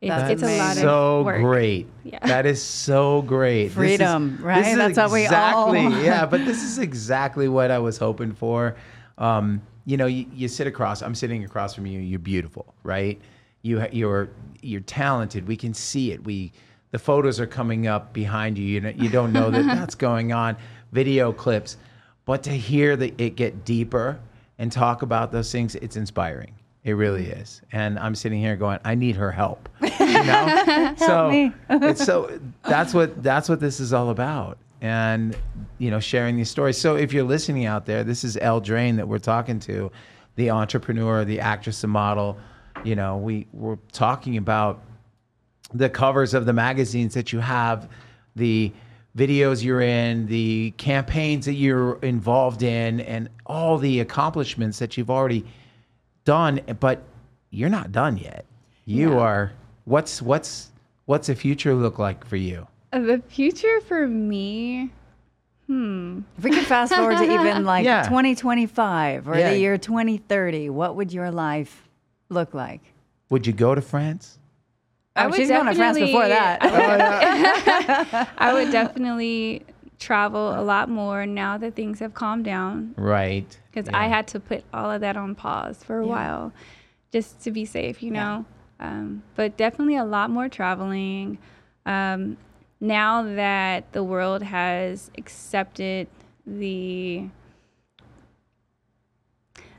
[0.00, 1.40] It's, That's it's a lot of so work.
[1.42, 1.88] great.
[2.04, 2.20] Yeah.
[2.24, 3.64] That is so great.
[3.64, 4.62] This is- Freedom, right?
[4.62, 6.04] this is That's what we all exactly.
[6.04, 8.76] Yeah, but this is exactly what I was hoping for.
[9.18, 11.00] Um, you know, you, you sit across.
[11.00, 11.98] I'm sitting across from you.
[11.98, 13.18] You're beautiful, right?
[13.62, 14.28] You you're
[14.60, 15.48] you're talented.
[15.48, 16.22] We can see it.
[16.22, 16.52] We
[16.90, 18.66] the photos are coming up behind you.
[18.66, 20.58] You know, you don't know that that's going on.
[20.92, 21.78] Video clips,
[22.26, 24.20] but to hear that it get deeper
[24.58, 26.52] and talk about those things, it's inspiring.
[26.84, 27.40] It really mm.
[27.40, 27.62] is.
[27.72, 29.70] And I'm sitting here going, I need her help.
[30.00, 30.94] You know?
[30.96, 31.52] so me.
[31.68, 34.58] it's so that's what that's what this is all about.
[34.80, 35.36] And
[35.78, 36.78] you know, sharing these stories.
[36.78, 39.90] So if you're listening out there, this is Elle Drain that we're talking to,
[40.36, 42.38] the entrepreneur, the actress and model.
[42.84, 44.82] You know, we we're talking about
[45.74, 47.88] the covers of the magazines that you have,
[48.36, 48.72] the
[49.16, 55.10] videos you're in, the campaigns that you're involved in, and all the accomplishments that you've
[55.10, 55.44] already
[56.24, 56.60] done.
[56.78, 57.02] But
[57.50, 58.44] you're not done yet.
[58.84, 59.52] You are.
[59.84, 60.70] What's what's
[61.06, 62.66] what's the future look like for you?
[62.90, 64.90] The future for me,
[65.66, 66.20] hmm.
[66.38, 68.02] If we could fast forward to even like Yeah.
[68.04, 69.50] 2025 or Yeah.
[69.50, 71.88] the year 2030, what would your life
[72.30, 72.80] look like?
[73.30, 74.38] Would you go to France?
[75.14, 78.28] I Oh, would she's going to France before definitely- that.
[78.38, 79.64] I would definitely
[79.98, 83.58] travel a lot more now that things have calmed down Right.
[83.70, 83.98] because Yeah.
[83.98, 86.52] I had to put all of that on pause for a while
[87.12, 88.44] just to be safe, you know.
[88.80, 91.38] Um, but definitely a lot more traveling.
[91.84, 92.36] Um,
[92.80, 96.08] now that the world has accepted
[96.46, 97.28] the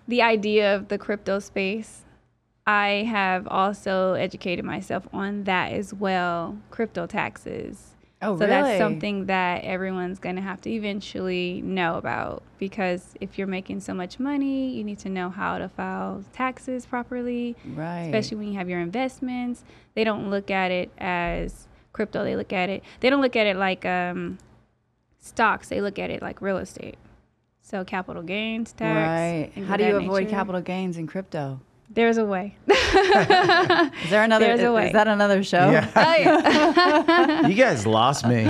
[0.07, 2.03] the idea of the crypto space,
[2.65, 7.95] I have also educated myself on that as well, crypto taxes.
[8.21, 8.49] Oh, so really?
[8.49, 13.79] that's something that everyone's going to have to eventually know about because if you're making
[13.79, 18.01] so much money, you need to know how to file taxes properly, Right.
[18.07, 19.63] especially when you have your investments.
[19.93, 23.47] They don't look at it as crypto, they look at it they don't look at
[23.47, 24.37] it like um
[25.19, 26.97] stocks, they look at it like real estate.
[27.61, 29.53] So capital gains tax.
[29.55, 29.63] Right.
[29.65, 30.29] How do you that avoid nature.
[30.31, 31.59] capital gains in crypto?
[31.91, 32.55] There's a way.
[32.67, 34.45] Is there another?
[34.45, 34.87] There's a is, way.
[34.87, 35.71] is that another show?
[35.71, 37.47] Yeah.
[37.47, 38.43] you guys lost me.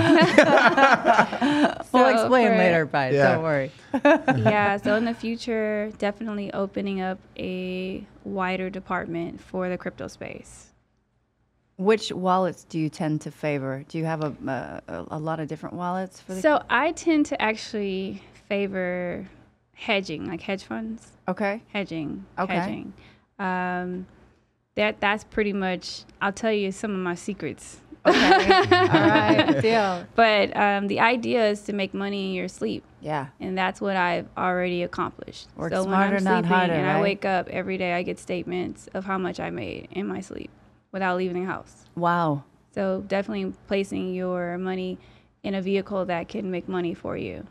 [1.92, 3.34] We'll So explain for- later, but Yeah.
[3.34, 3.72] Don't worry.
[3.94, 10.69] yeah, so in the future, definitely opening up a wider department for the crypto space.
[11.80, 13.86] Which wallets do you tend to favor?
[13.88, 16.42] Do you have a a, a lot of different wallets for the?
[16.42, 19.26] So I tend to actually favor
[19.72, 21.62] hedging, like hedge funds, okay.
[21.72, 22.54] hedging, Okay.
[22.54, 22.92] hedging.
[23.38, 24.06] Um,
[24.74, 26.04] that that's pretty much.
[26.20, 27.80] I'll tell you some of my secrets.
[28.04, 28.16] Okay.
[28.76, 29.58] All right.
[29.62, 30.06] Deal.
[30.14, 32.84] But um, the idea is to make money in your sleep.
[33.00, 33.28] Yeah.
[33.40, 35.48] and that's what I've already accomplished.
[35.56, 36.96] Work so when smarter, I'm not sleeping harder, and right?
[36.96, 40.20] I wake up every day, I get statements of how much I made in my
[40.20, 40.50] sleep
[40.92, 41.84] without leaving the house.
[41.96, 42.44] Wow.
[42.74, 44.98] So definitely placing your money
[45.42, 47.46] in a vehicle that can make money for you.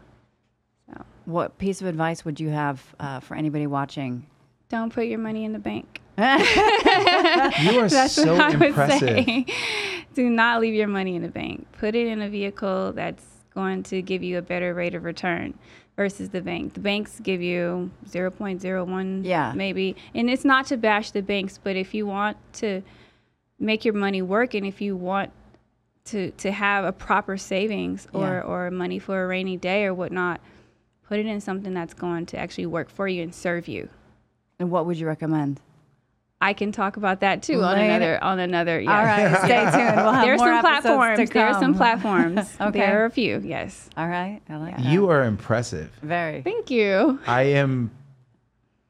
[1.25, 4.25] What piece of advice would you have uh, for anybody watching?
[4.69, 6.02] Don't put your money in the bank.
[6.17, 8.99] You are That's so what I would impressive.
[9.25, 9.45] say.
[10.15, 11.67] Do not leave your money in the bank.
[11.73, 13.23] Put it in a vehicle that's
[13.54, 15.54] going to give you a better rate of return
[15.95, 16.73] versus the bank.
[16.73, 19.54] The banks give you 0.01 Yeah.
[19.56, 19.95] maybe.
[20.15, 22.82] And it's not to bash the banks, but if you want to
[23.59, 25.31] make your money work and if you want
[26.05, 28.39] to to have a proper savings or Yeah.
[28.41, 30.39] or money for a rainy day or whatnot,
[31.07, 33.89] put it in something that's going to actually work for you and serve you.
[34.59, 35.61] And what would you recommend?
[36.41, 38.79] I can talk about that too on another on another.
[38.79, 38.97] Yeah.
[38.97, 39.37] All right.
[39.39, 39.95] Stay tuned.
[39.97, 41.29] We'll have There are more some episodes to platforms.
[41.31, 42.57] There are some platforms.
[42.61, 42.79] Okay.
[42.79, 43.41] There are a few.
[43.43, 43.89] Yes.
[43.97, 44.39] All right.
[44.49, 44.85] I like that.
[44.85, 45.91] You are impressive.
[46.01, 46.41] Very.
[46.41, 47.19] Thank you.
[47.27, 47.91] I am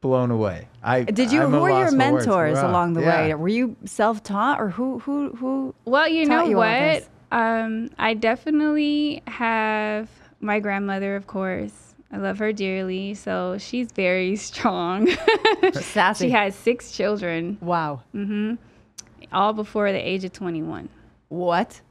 [0.01, 0.67] blown away.
[0.83, 1.43] I Did you?
[1.43, 2.25] I'm who were your loss for words.
[2.25, 2.71] mentors Wow.
[2.71, 3.21] along the Yeah.
[3.27, 3.33] way?
[3.35, 4.99] Were you self-taught, or who?
[4.99, 5.29] Who?
[5.35, 5.75] Who?
[5.85, 7.07] Well, you know you what?
[7.31, 10.09] Um, I definitely have
[10.39, 11.93] my grandmother, of course.
[12.11, 13.13] I love her dearly.
[13.13, 15.09] So she's very strong.
[15.73, 16.27] Sassy.
[16.27, 18.01] she has six children, Wow.
[18.15, 18.55] Mm-hmm.
[19.33, 20.89] all before the age of 21.
[21.27, 21.81] What?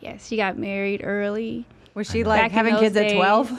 [0.00, 1.64] Yes, she got married early.
[1.94, 3.50] Was she like in having those kids at twelve?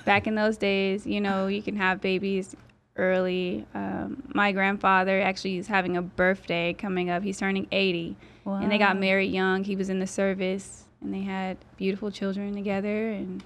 [0.04, 2.56] back in those days, you know, you can have babies
[2.96, 3.66] early.
[3.74, 7.22] Um, my grandfather actually is having a birthday coming up.
[7.22, 8.16] He's turning 80.
[8.44, 9.62] And they got married young.
[9.64, 13.10] He was in the service and they had beautiful children together.
[13.10, 13.42] And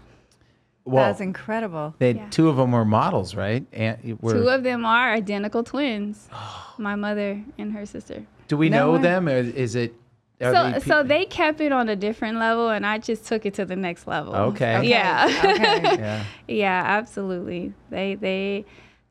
[0.85, 1.95] Well, That's incredible.
[1.99, 2.29] they, Yeah.
[2.31, 3.67] two of them were models, right?
[3.73, 6.29] And were, two of them are identical twins
[6.79, 8.25] my mother and her sister.
[8.49, 9.03] do we No know way.
[9.03, 9.93] them, or is it?
[10.41, 13.45] are So, they so they kept it on a different level, and I just took
[13.47, 14.35] it to the next level.
[14.35, 14.87] Okay.
[14.87, 15.27] Yeah.
[15.45, 15.81] Okay.
[15.99, 16.25] Yeah.
[16.47, 17.73] Yeah, absolutely.
[17.91, 18.65] They they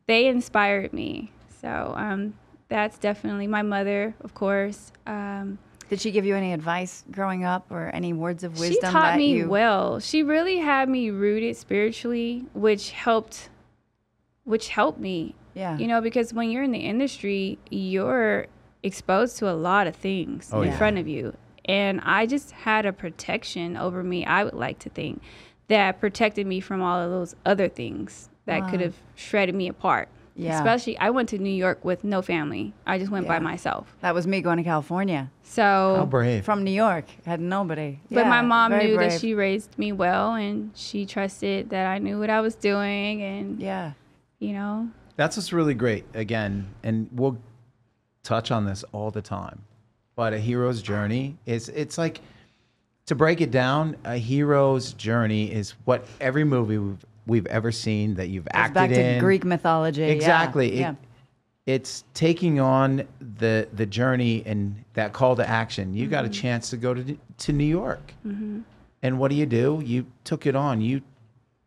[0.08, 1.32] they inspired me.
[1.62, 2.36] So um,
[2.68, 4.92] that's definitely my mother, of course.
[5.08, 5.58] Um,
[5.90, 8.94] Did she give you any advice growing up, or any words of wisdom she taught
[9.14, 9.50] that me you?
[9.50, 10.00] well.
[10.00, 13.50] She really had me rooted spiritually, which helped,
[14.44, 15.36] which helped me.
[15.54, 15.78] Yeah.
[15.78, 18.48] You know, because when you're in the industry, you're
[18.84, 20.78] exposed to a lot of things Oh, in yeah.
[20.78, 21.36] front of you.
[21.64, 25.22] And I just had a protection over me, I would like to think,
[25.68, 28.84] that protected me from all of those other things that could uh-huh.
[28.84, 30.10] have shredded me apart.
[30.38, 30.58] Yeah.
[30.58, 32.74] Especially, I went to New York with no family.
[32.86, 33.96] I just went by myself.
[34.02, 36.44] That was me going to California So, How brave.
[36.44, 37.06] from New York.
[37.26, 38.00] Had nobody.
[38.12, 42.00] but my mom very knew that she raised me well and she trusted that I
[42.00, 43.22] knew what I was doing.
[43.22, 43.94] And, Yeah.
[44.40, 46.04] you know, That's what's really great.
[46.14, 47.38] Again, and we'll
[48.24, 49.62] touch on this all the time.
[50.18, 52.20] But a hero's journey is it's like
[53.06, 58.16] to break it down, a hero's journey is what every movie we've, we've ever seen
[58.16, 59.20] that you've Goes acted back to in.
[59.20, 60.02] Greek mythology.
[60.02, 60.74] yeah, Exactly.
[60.74, 60.96] It- Yeah.
[61.66, 63.08] It's taking on
[63.40, 65.96] the the journey and that call to action.
[65.96, 66.40] You got a mm-hmm.
[66.40, 68.60] chance to go to to New York, mm-hmm.
[69.02, 69.82] and what do you do?
[69.84, 70.80] You took it on.
[70.80, 71.02] You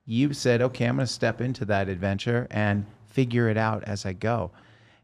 [0.06, 4.06] you said, okay, I'm going to step into that adventure and figure it out as
[4.06, 4.52] I go,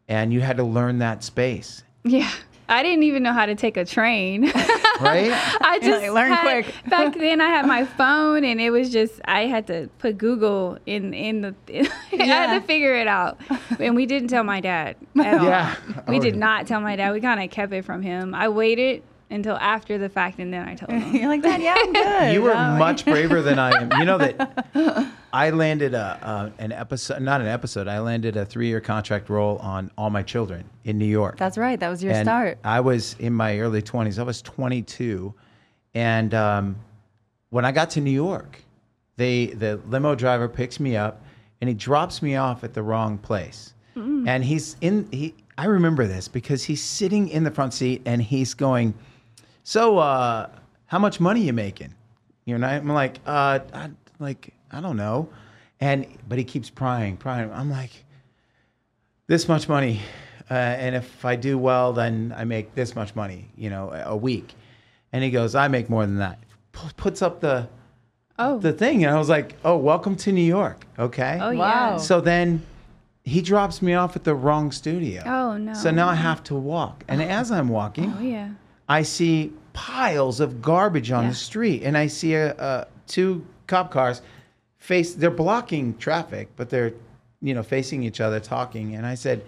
[0.07, 2.31] and you had to learn that space, yeah.
[2.69, 4.45] I didn't even know how to take a train.
[5.01, 5.31] right?
[5.61, 6.75] I just like, learn had- quick.
[6.89, 10.79] Back then, I had my phone, and it was just I had to put Google
[10.87, 11.55] in in the.
[12.13, 13.39] I had to figure it out,
[13.79, 15.41] and we didn't tell my dad at all.
[15.41, 15.77] Oh, yeah.
[16.09, 17.13] We Oh, did not tell my dad.
[17.13, 18.35] We kind of kept it from him.
[18.35, 21.15] I waited until after the fact, and then I told them.
[21.15, 21.61] You're like that?
[21.61, 22.35] Yeah, I'm good.
[22.35, 23.93] You were much braver than I am.
[23.99, 27.89] You know that I landed a uh, an episode, not an episode.
[27.89, 31.37] I landed a three year contract role on All My Children in New York.
[31.39, 31.79] That's right.
[31.79, 32.59] That was your and start.
[32.65, 34.19] I was in my early 20s.
[34.19, 35.35] I was 22.
[35.95, 36.77] And um,
[37.51, 38.61] when I got to New York,
[39.17, 41.25] they, the limo driver picks me up
[41.61, 43.71] and he drops me off at the wrong place.
[43.97, 48.21] And he's in, he, I remember this because he's sitting in the front seat and
[48.21, 48.93] he's going,
[49.65, 50.51] So, uh,
[50.87, 51.95] how much money you making?
[52.45, 55.29] You know, I'm like, uh, I, like, I don't know.
[55.81, 57.51] And, but he keeps prying, prying.
[57.51, 57.91] I'm like,
[59.27, 60.01] this much money,
[60.51, 64.11] uh, and if I do well, then I make this much money, you know, a
[64.11, 64.55] a week.
[65.13, 66.39] And he goes, I make more than that.
[66.73, 67.69] P- puts up the
[68.39, 71.39] Oh, the thing, and I was like, oh, welcome to New York, okay.
[71.41, 71.91] oh Wow.
[71.93, 71.97] yeah.
[71.99, 72.67] So then
[73.23, 75.23] he drops me off at the wrong studio.
[75.25, 75.73] Oh, no.
[75.73, 78.51] So now I have to walk, and as I'm walking, Oh yeah.
[78.89, 81.31] I see piles of garbage on Yeah.
[81.31, 84.23] the street, and I see a, a two cop cars
[84.79, 85.15] face.
[85.15, 86.93] They're blocking traffic, but they're
[87.43, 88.95] you know facing each other, talking.
[88.95, 89.43] And I said,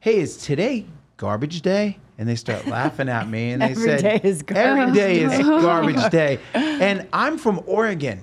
[0.00, 4.00] "Hey, is today garbage day?" And they start laughing at me, and they Every said,
[4.02, 8.22] day is garbage day is garbage day." And I'm from Oregon.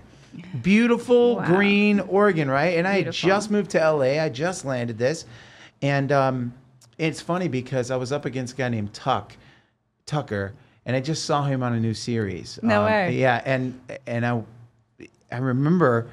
[0.62, 1.46] Beautiful Wow.
[1.46, 2.78] green Oregon, right?
[2.78, 4.22] And I had just moved to LA.
[4.24, 5.26] I just landed this.
[5.82, 6.54] And um,
[6.98, 9.36] it's funny because I was up against a guy named Tuck,
[10.14, 10.54] Tucker,
[10.86, 12.60] and I just saw him on a new series.
[12.64, 13.16] No Um, way.
[13.16, 14.42] Yeah, and and I
[15.32, 16.08] I remember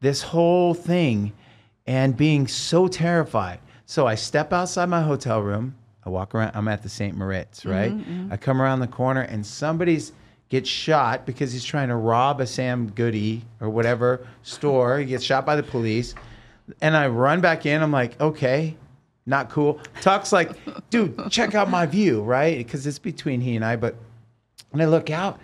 [0.00, 1.32] this whole thing
[1.86, 3.58] and being so terrified.
[3.86, 5.74] So I step outside my hotel room.
[6.04, 6.52] I walk around.
[6.54, 7.16] I'm at the St.
[7.16, 7.94] Moritz, right?
[8.30, 10.12] I come around the corner and somebody's
[10.50, 14.98] gets shot because he's trying to rob a Sam Goody or whatever store.
[14.98, 16.14] He gets shot by the police.
[16.82, 17.82] And I run back in.
[17.82, 18.76] I'm like, okay,
[19.26, 19.80] not cool.
[20.00, 20.50] Tuck's like,
[20.90, 22.58] dude, check out my view, right?
[22.58, 23.76] Because it's between he and I.
[23.76, 23.94] But
[24.72, 25.38] and I look out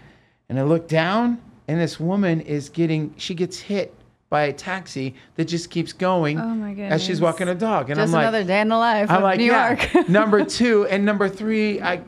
[0.49, 3.95] and I look down, and this woman is getting, she gets hit
[4.31, 7.91] by a taxi that just keeps going Oh, my as she's walking a dog.
[7.91, 9.91] And Just I'm like, another day in the life I'm of like, New yeah.
[9.95, 10.09] York.
[10.09, 12.03] number two and number three, I,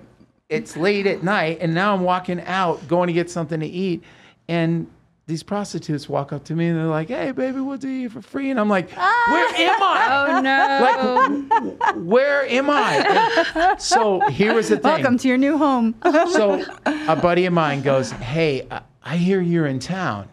[0.48, 4.02] it's late at night, and now I'm walking out, going to get something to eat,
[4.48, 4.87] and
[5.30, 8.20] these prostitutes walk up to me and they're like, "Hey, baby, we'll do you for
[8.20, 10.06] free," and I'm like, "Where am I?
[10.28, 11.78] Oh no.
[11.80, 14.90] Like, where am I?" And so here was the thing.
[14.90, 15.94] Welcome to your new home.
[16.32, 20.28] So a buddy of mine goes, "Hey, I- I hear you're in town,"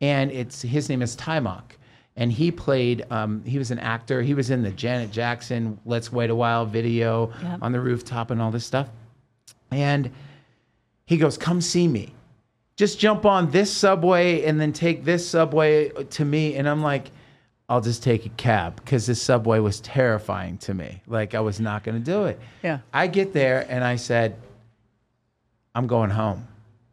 [0.00, 1.62] and it's his name is Timok,
[2.16, 3.04] and he played.
[3.10, 4.20] Um, he was an actor.
[4.22, 7.58] He was in the Janet Jackson "Let's Wait a While" video Yep.
[7.62, 8.88] on the rooftop and all this stuff.
[9.70, 10.10] And
[11.06, 12.14] he goes, "Come see me.
[12.82, 17.10] Just jump on this subway and then take this subway to me." And I'm like.
[17.68, 21.00] I'll just take a cab because this subway was terrifying to me.
[21.06, 22.38] Like I was not going to do it.
[22.62, 22.80] Yeah.
[22.92, 24.36] I get there and I said,
[25.74, 26.46] I'm going home.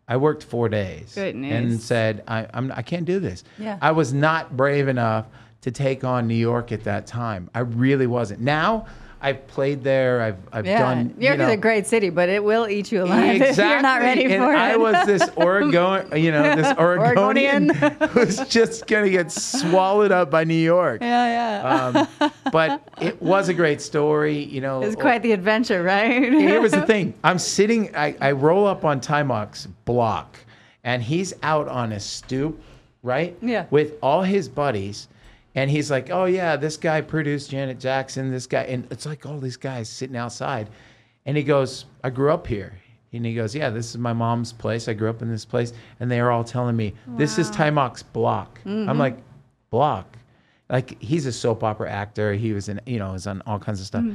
[0.08, 3.44] I worked four days and said, I, I'm, I can't do this.
[3.58, 3.78] Yeah.
[3.82, 5.26] I was not brave enough
[5.62, 7.50] to take on New York at that time.
[7.54, 8.40] I really wasn't.
[8.40, 8.86] Now
[9.22, 10.22] I've played there.
[10.22, 11.14] I've, I've Yeah, done.
[11.18, 13.58] New York you know, is a great city, but it will eat you alive if
[13.58, 14.80] you're not ready and for I it.
[14.80, 17.70] was this Oregon, you know, this Oregonian,
[18.12, 21.02] who's just gonna get swallowed up by New York.
[21.02, 22.08] yeah, yeah.
[22.24, 24.82] Um, but it was a great story, you know.
[24.82, 26.32] it's quite the adventure, right?
[26.32, 27.14] Here was the thing.
[27.24, 30.38] I'm sitting, I, I roll up on Timok's block,
[30.86, 32.62] and he's out on a stoop,
[33.04, 33.38] right?
[33.42, 33.66] Yeah.
[33.70, 35.10] With all his buddies.
[35.60, 38.62] And he's like, oh, yeah, this guy produced Janet Jackson, this guy.
[38.62, 40.70] And it's like all these guys sitting outside.
[41.26, 42.80] And he goes, I grew up here.
[43.12, 44.88] And he goes, yeah, this is my mom's place.
[44.88, 45.74] I grew up in this place.
[46.00, 48.62] And they are all telling me, this is Timok's block.
[48.90, 49.18] I'm like,
[49.70, 50.18] block?
[50.70, 52.32] Like, he's a soap opera actor.
[52.32, 54.06] He was in, you know, was on all kinds of stuff.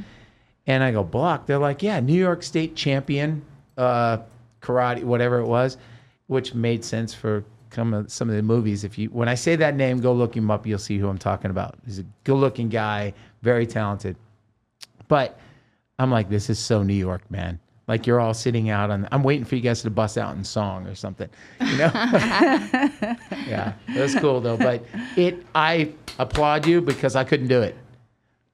[0.65, 1.45] And I go, block.
[1.45, 3.45] They're like, yeah, New York State champion,
[3.77, 4.17] uh,
[4.63, 5.77] karate, whatever it was,
[6.25, 7.43] which made sense for
[7.75, 8.83] some of, some of the movies.
[8.83, 10.65] If you, when I say that name, go look him up.
[10.65, 11.75] You'll see who I'm talking about.
[11.85, 14.15] He's a good-looking guy, very talented.
[15.07, 15.39] But
[15.99, 17.59] I'm like, this is so New York, man.
[17.87, 19.07] Like you're all sitting out on.
[19.11, 21.91] I'm waiting for you guys to bust out in song or something, you know.
[21.93, 24.57] yeah, it was cool though.
[24.57, 24.83] But
[25.15, 27.75] it, I applaud you because I couldn't do it.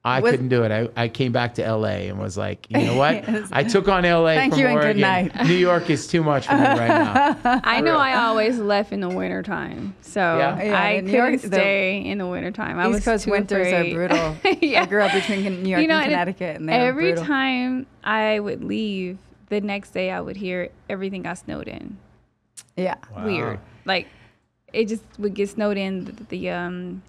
[0.03, 0.71] I Was- couldn't do it.
[0.71, 3.23] I, I came back to LA and was like, you know what?
[3.51, 5.45] I took on LA Thank from you and good night.
[5.45, 7.37] New York is too much for me right now.
[7.63, 10.63] I know I always left in the wintertime, so Yeah?
[10.63, 12.79] Yeah, I New couldn't the stay in the wintertime.
[12.79, 13.93] I was East Coast too winters afraid.
[13.95, 14.35] are brutal.
[14.61, 14.81] yeah.
[14.81, 17.25] I grew up between New York You know, and and Connecticut, and every brutal.
[17.25, 21.97] time I would leave, the next day I would hear everything got snowed in.
[22.75, 22.95] Yeah.
[23.23, 24.07] Weird, like
[24.73, 26.05] it just would get snowed in.
[26.05, 27.03] The, the um,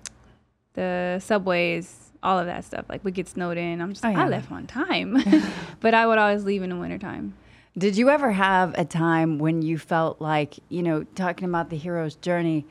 [0.75, 3.81] the subways, all of that stuff, like we get snowed in.
[3.81, 4.25] I'm just Oh, yeah.
[4.25, 5.17] I left on time,
[5.81, 7.35] but I would always leave in the wintertime.
[7.77, 11.77] Did you ever have a time when you felt like, you know, talking about the
[11.77, 12.67] hero's journey?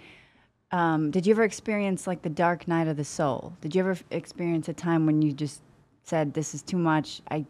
[0.72, 3.54] Um, did you ever experience like the dark night of the soul?
[3.62, 5.62] Did you ever f- experience a time when you just
[6.04, 7.22] said, "This is too much.
[7.30, 7.46] I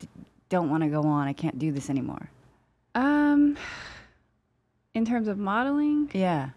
[0.00, 0.08] d-
[0.48, 1.28] don't want to go on.
[1.28, 2.30] I can't do this anymore."
[2.96, 3.56] Um,
[4.94, 6.50] in terms of modeling, Yeah.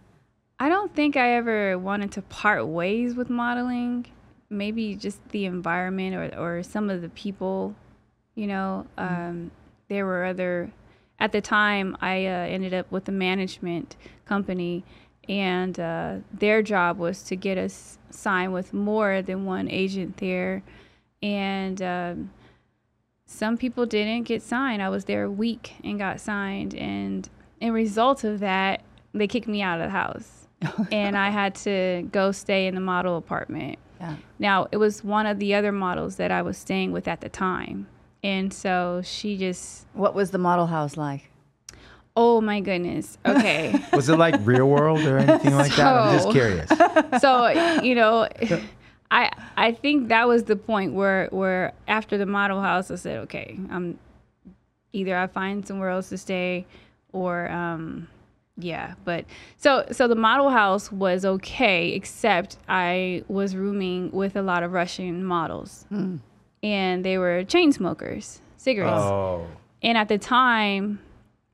[0.59, 4.07] I don't think I ever wanted to part ways with modeling.
[4.49, 7.75] Maybe just the environment or, or some of the people,
[8.35, 8.85] you know.
[8.97, 9.51] Um,
[9.89, 10.71] there were other,
[11.19, 14.83] at the time, I uh, ended up with a management company,
[15.27, 20.63] and uh, their job was to get us signed with more than one agent there.
[21.21, 22.31] And um,
[23.25, 24.81] some people didn't get signed.
[24.81, 26.73] I was there a week and got signed.
[26.75, 27.29] And
[27.59, 28.81] in result of that,
[29.13, 30.47] they kicked me out of the house.
[30.91, 33.77] and I had to go stay in the model apartment.
[33.99, 34.15] Yeah.
[34.39, 37.29] Now, it was one of the other models that I was staying with at the
[37.29, 37.87] time.
[38.23, 41.29] And so she just, What was the model house like?
[42.19, 43.17] oh my goodness.
[43.27, 43.79] Okay.
[43.93, 45.85] Was it like Real World or anything like that?
[45.85, 46.67] I'm just curious.
[47.21, 47.47] so
[47.83, 48.27] you know
[49.11, 53.17] i i think that was the point where where after the model house i said
[53.19, 53.97] okay i'm
[54.93, 56.65] either i find somewhere else to stay
[57.13, 58.07] or um
[58.57, 59.23] yeah but
[59.57, 64.71] so so the model house was okay except i was rooming with a lot of
[64.73, 66.15] russian models hmm.
[66.63, 69.45] and they were chain smokers cigarettes Oh.
[69.83, 70.99] and at the time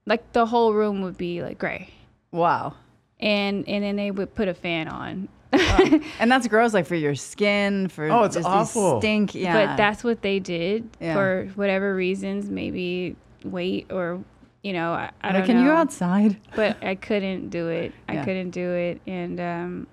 [0.05, 1.89] like the whole room would be like gray
[2.31, 2.73] Wow.
[3.19, 5.27] and and then they would put a fan on
[6.19, 8.99] And that's gross, like for your skin, for Oh, it's just awful.
[8.99, 9.35] stink.
[9.35, 9.53] Yeah.
[9.67, 11.13] But that's what they did Yeah.
[11.13, 14.23] for whatever reasons, maybe weight or
[14.63, 15.61] you know, I, I Like, don't can know.
[15.63, 16.37] you go outside?
[16.55, 17.93] But I couldn't do it.
[18.09, 18.25] I Yeah.
[18.25, 19.87] couldn't do it, and um,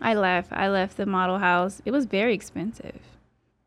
[0.00, 0.52] I left.
[0.52, 1.80] I left the model house.
[1.84, 2.98] It was very expensive.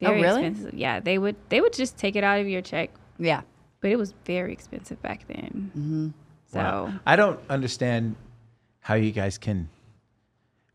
[0.01, 0.45] Oh, really?
[0.45, 0.74] expensive.
[0.74, 3.41] Yeah, they would they would just take it out of your check, Yeah.
[3.82, 5.72] but it was very expensive back then.
[5.78, 6.07] Mm-hmm.
[6.53, 6.93] So Wow.
[7.05, 8.16] I don't understand
[8.80, 9.70] how you guys can.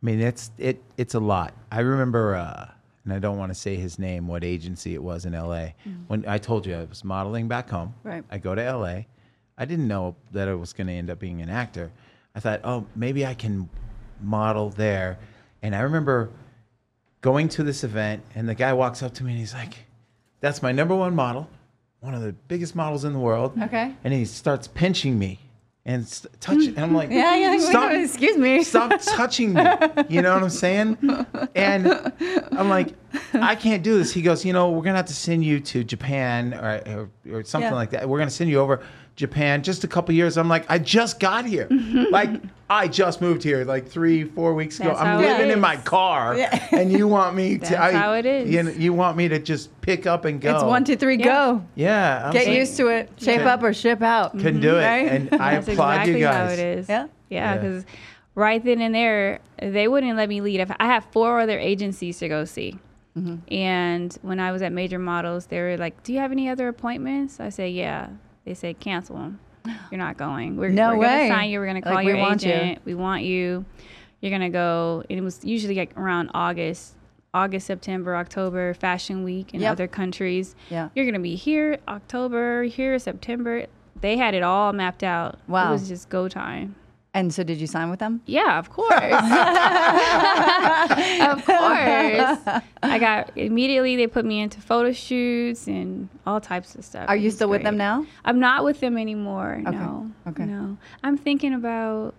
[0.03, 1.55] I mean, it's it it's a lot.
[1.73, 2.69] I remember, uh,
[3.05, 5.75] and I don't want to say his name, what agency it was in L.A.
[6.09, 8.23] When I told you I was modeling back home, Right.
[8.31, 9.07] I go to L.A.
[9.57, 11.91] I didn't know that I was going to end up being an actor.
[12.35, 13.69] I thought, oh, maybe I can
[14.21, 15.19] model there.
[15.63, 16.31] And I remember
[17.21, 19.75] going to this event, and the guy walks up to me and he's like,
[20.41, 21.49] "That's my number one model,
[22.01, 23.95] one of the biggest models in the world." Okay.
[24.05, 25.39] And he starts pinching me
[25.87, 26.67] and st- touch.
[26.67, 27.57] And I'm like, Yeah, yeah.
[27.59, 28.63] stop, Excuse me.
[28.63, 29.63] stop touching me.
[30.11, 30.99] You know what I'm saying?
[31.55, 31.87] And
[32.53, 32.95] I'm like,
[33.33, 34.13] I can't do this.
[34.13, 37.45] He goes, you know, we're gonna have to send you to Japan or or, or
[37.45, 37.75] something Yeah.
[37.75, 38.09] like that.
[38.09, 38.83] We're gonna send you over
[39.17, 40.37] Japan just a couple years.
[40.37, 41.69] I'm like, I just got here.
[42.11, 42.31] like
[42.69, 44.89] I just moved here like three, four weeks ago.
[44.89, 45.63] That's I'm how it living in is.
[45.63, 46.67] my car, Yeah.
[46.73, 47.61] and you want me to?
[47.61, 48.51] That's I, how it is.
[48.51, 50.55] You, you want me to just pick up and go?
[50.55, 51.25] It's one, two, three, Yeah.
[51.25, 51.65] go.
[51.77, 53.11] Yeah, I'm Get saying- used to it.
[53.19, 53.55] Shape Yeah.
[53.55, 54.33] up or ship out.
[54.33, 55.07] Couldn't do it, Right?
[55.09, 56.59] and I That's applaud exactly you how guys.
[56.59, 56.89] it is.
[56.89, 57.07] Yeah.
[57.29, 57.57] Yeah, Yeah.
[57.59, 57.85] because
[58.35, 60.59] right then and there, they wouldn't let me leave.
[60.59, 62.79] If I have four other agencies to go see,
[63.17, 63.55] Mm-hmm.
[63.55, 66.67] and when I was at Major Models, they were like, "Do you have any other
[66.67, 68.09] appointments?" I said, "Yeah."
[68.45, 69.41] They said, "Cancel them.
[69.91, 70.57] You're not going.
[70.57, 71.29] We're, No we're way.
[71.29, 71.59] gonna sign you.
[71.59, 72.79] We're gonna Like, call we your want you." agent.
[72.85, 73.65] We want you.
[74.21, 76.97] You're gonna go." It was usually like around August.
[77.33, 79.73] August, September, October, Fashion Week in Yep.
[79.73, 80.55] other countries.
[80.71, 80.91] Yeah.
[80.95, 83.67] You're gonna be here October, here September.
[84.01, 85.39] They had it all mapped out.
[85.49, 85.71] Wow.
[85.71, 86.77] It was just go time.
[87.15, 88.23] And so, did you sign with them?
[88.27, 88.91] Yeah, of course.
[88.91, 89.01] of
[91.47, 92.63] course.
[92.83, 97.09] I got immediately they put me into photo shoots and all types of stuff.
[97.09, 98.05] Are you still with them now?
[98.25, 99.61] I'm not with them anymore.
[99.63, 100.11] No.
[100.27, 100.45] okay.
[100.45, 100.77] No.
[101.05, 102.15] I'm thinking about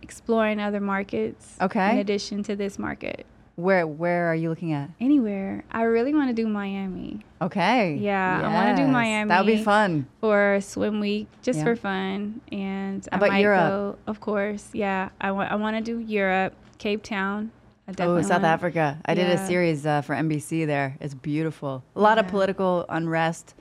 [0.00, 1.56] exploring other markets.
[1.60, 1.92] Okay.
[1.92, 3.26] In addition to this market.
[3.56, 4.90] Where Where are you looking at?
[5.00, 5.62] Anywhere.
[5.70, 7.94] I really want to do Miami Okay.
[7.96, 9.28] Yeah, I wanna do Miami.
[9.28, 10.06] That would be fun.
[10.20, 11.64] for swim week just Yeah.
[11.64, 13.68] for fun and How I about might Europe?
[13.70, 17.50] go of course yeah I want I want to do Europe Cape Town
[17.86, 18.98] Oh, South wanna- Africa.
[19.04, 20.96] I did a series uh, for NBC there.
[21.02, 21.84] It's beautiful.
[21.94, 23.54] A lot of political unrest,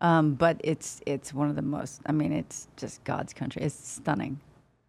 [0.00, 2.00] um, but it's it's one of the most.
[2.06, 3.60] I mean, it's just God's country.
[3.62, 4.40] It's stunning.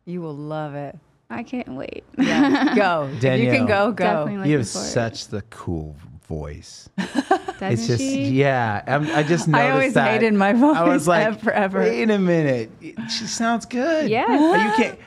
[0.05, 0.97] You will love it.
[1.30, 3.09] I can't wait Yeah, go.
[3.21, 4.28] If you can go, go.
[4.28, 4.65] You have for it.
[4.65, 5.95] such the cool
[6.28, 6.89] voice.
[6.97, 8.30] Doesn't it's just she?
[8.30, 8.84] yeah.
[8.88, 10.07] I'm, I just noticed I always that.
[10.11, 11.80] hated my I voice was like, uh, forever.
[11.80, 12.69] wait a minute,
[13.09, 14.09] she sounds good.
[14.09, 14.99] Yeah, But you can't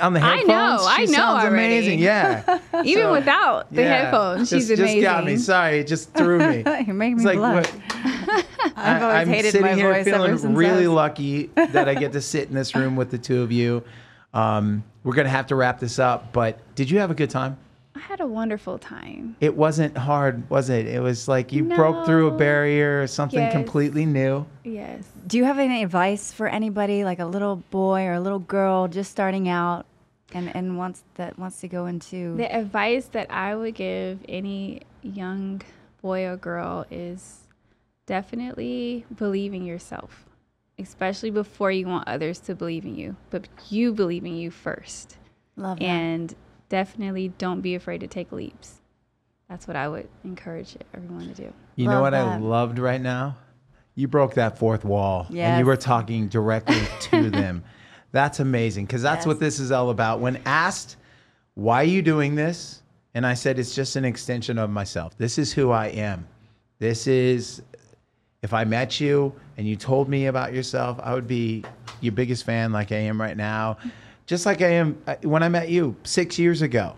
[0.00, 1.54] on the headphones, I know, she I know sounds already.
[1.78, 1.98] amazing.
[2.00, 4.02] Yeah, even So, without the yeah.
[4.02, 5.36] headphones she's just, amazing Just got me.
[5.36, 6.64] Sorry, it just threw me.
[6.84, 7.66] You're making It's me like blush.
[7.66, 8.46] what?
[8.76, 11.50] I've always I'm hated sitting my here voice ever feeling since really I was- lucky
[11.54, 13.84] that I get to sit in this room with the two of you.
[14.36, 17.56] Um, we're gonna have to wrap this up, but did you have a good time?
[17.94, 19.36] I had a wonderful time.
[19.40, 20.86] It wasn't hard, was it?
[20.86, 23.52] It was like you broke through a barrier or something Yes.
[23.52, 24.44] completely new.
[24.64, 25.04] Yes.
[25.26, 28.88] Do you have any advice for anybody, like a little boy or a little girl
[28.88, 29.86] just starting out,
[30.34, 32.36] and and wants that wants to go into?
[32.36, 35.62] The advice that I would give any young
[36.02, 37.44] boy or girl is
[38.04, 40.25] definitely believe in yourself,
[40.78, 45.16] especially before you want others to believe in you, but you believe in you first.
[45.56, 45.84] Love that.
[45.84, 46.34] And
[46.68, 48.80] definitely don't be afraid to take leaps.
[49.48, 51.52] That's what I would encourage everyone to do.
[51.76, 53.36] You know Love what I loved right now?
[53.94, 57.64] You broke that fourth wall and you were talking directly to them.
[58.12, 60.20] That's amazing because that's what this is all about.
[60.20, 60.96] When asked,
[61.54, 62.82] why are you doing this?
[63.14, 65.16] And I said, it's just an extension of myself.
[65.16, 66.28] This is who I am.
[66.78, 67.62] This is,
[68.42, 71.64] if I met you and you told me about yourself, I would be
[72.00, 73.78] your biggest fan like I am right now.
[74.26, 76.94] Just like I am uh, when I met you six years ago.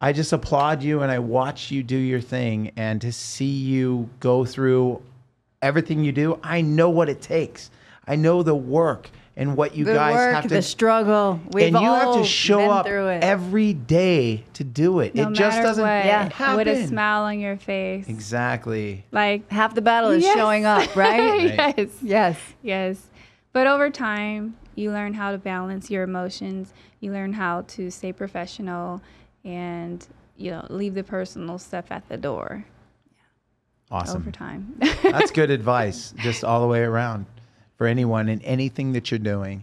[0.00, 4.08] I just applaud you and I watch you do your thing and to see you
[4.20, 5.02] go through
[5.60, 7.70] everything you do, I know what it takes.
[8.08, 11.38] I know the work and what you the guys work, have to the struggle.
[11.52, 15.14] We've and you have to show up every day to do it.
[15.14, 16.28] No it just doesn't what, Yeah.
[16.32, 16.56] happen.
[16.56, 18.08] with a smile on your face.
[18.08, 19.04] Exactly.
[19.12, 20.36] Like Half the battle is Yes.
[20.36, 21.76] showing up, right?
[21.76, 21.90] yes.
[22.02, 22.40] yes.
[22.62, 23.06] Yes.
[23.52, 26.72] But over time, you learn how to balance your emotions.
[27.00, 29.00] You learn how to stay professional
[29.44, 30.04] and,
[30.36, 32.64] you know, leave the personal stuff at the door
[33.90, 34.20] Awesome.
[34.22, 34.78] over time.
[35.02, 37.26] That's good advice, just all the way around
[37.78, 39.62] for anyone and anything that you're doing.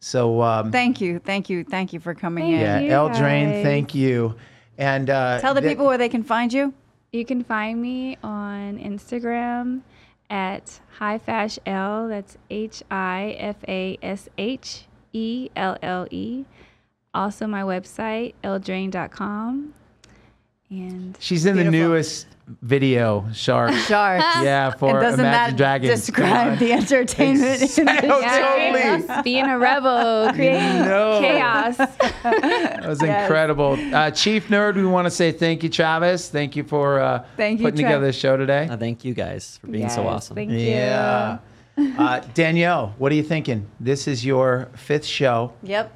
[0.00, 2.86] So, um, Thank you, thank you, thank you for coming Thank in.
[2.90, 4.34] yeah, El Drain, thank you.
[4.76, 6.74] And uh, Tell the that- people where they can find you.
[7.12, 9.80] you can find me on Instagram
[10.28, 12.08] at Hifash L.
[12.08, 16.44] That's H I F A S H E L L E.
[17.14, 19.72] Also, my website, eldrain.com.
[20.70, 22.26] And She's in the newest
[22.62, 23.72] video, Shark.
[23.88, 24.24] Sharks.
[24.42, 26.00] Yeah, for and doesn't Imagine that Dragons.
[26.06, 27.78] describe the entertainment?
[27.78, 29.02] in Oh, it?
[29.06, 29.22] totally.
[29.22, 31.20] being a rebel, creating know.
[31.20, 31.76] chaos.
[31.76, 33.78] That was incredible.
[33.94, 36.28] Uh, Chief Nerd, we want to say thank you, Travis.
[36.28, 37.88] Thank you for uh, Thank you, putting Trav.
[37.88, 38.68] together the show today.
[38.70, 40.34] Uh, thank you guys for being so awesome.
[40.34, 41.38] Thank yeah.
[41.76, 43.66] Uh, Danielle, what are you thinking?
[43.80, 45.52] This is your fifth show.
[45.62, 45.92] Yep.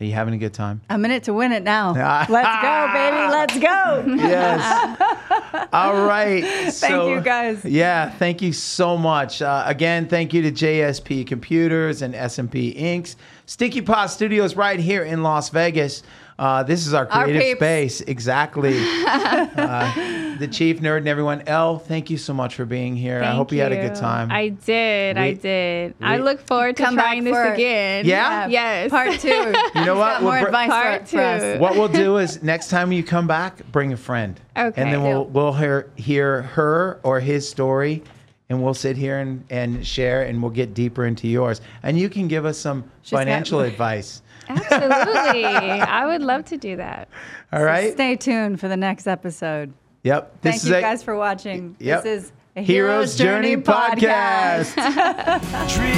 [0.00, 0.80] Are you having a good time?
[0.88, 1.90] I'm in it to win it now.
[2.28, 3.32] Let's go, baby.
[3.32, 4.04] Let's go.
[4.28, 5.68] Yes.
[5.72, 6.44] All right.
[6.72, 7.64] Thank you, guys.
[7.64, 9.42] Yeah, thank you so much.
[9.42, 13.16] Uh, again, thank you to JSP Computers and SMP Inks.
[13.46, 16.04] Sticky Pot Studios right here in Las Vegas.
[16.38, 17.58] Uh, this is our Our creative peeps.
[17.58, 18.00] space.
[18.02, 18.76] Exactly.
[19.06, 21.42] uh, the chief nerd and everyone.
[21.48, 23.18] Elle, thank you so much for being here.
[23.20, 24.30] Thank I hope you, had a good time.
[24.30, 25.18] I did.
[25.18, 25.94] I We- did.
[26.00, 28.04] I look forward to Come back trying this for- again.
[28.06, 28.46] Yeah?
[28.46, 28.90] Yes.
[28.90, 29.28] Part two.
[29.74, 30.22] you know what?
[30.22, 31.42] More We'll br- advice Part for, for us.
[31.42, 31.58] two.
[31.60, 34.40] what we'll do is next time you come back, bring a friend.
[34.56, 34.80] Okay.
[34.80, 38.04] And then we'll we'll hear hear her or his story,
[38.48, 41.60] and we'll sit here and, and share, and we'll get deeper into yours.
[41.82, 44.22] And you can give us some got- financial advice.
[44.48, 45.44] Absolutely.
[45.44, 47.08] I would love to do that.
[47.52, 47.92] All right.
[47.92, 49.72] Stay tuned for the next episode.
[50.02, 50.40] Yep.
[50.42, 51.76] This Thank is you a guys for watching.
[51.78, 52.02] Yep.
[52.02, 54.74] This is a Hero's Journey podcast.
[55.74, 55.92] dream,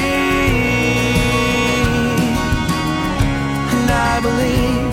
[3.71, 4.91] and I believe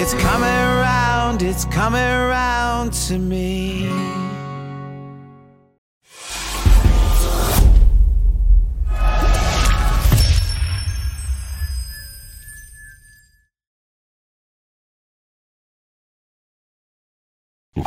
[0.00, 3.93] it's coming around, it's coming around to me.
[17.76, 17.84] うん。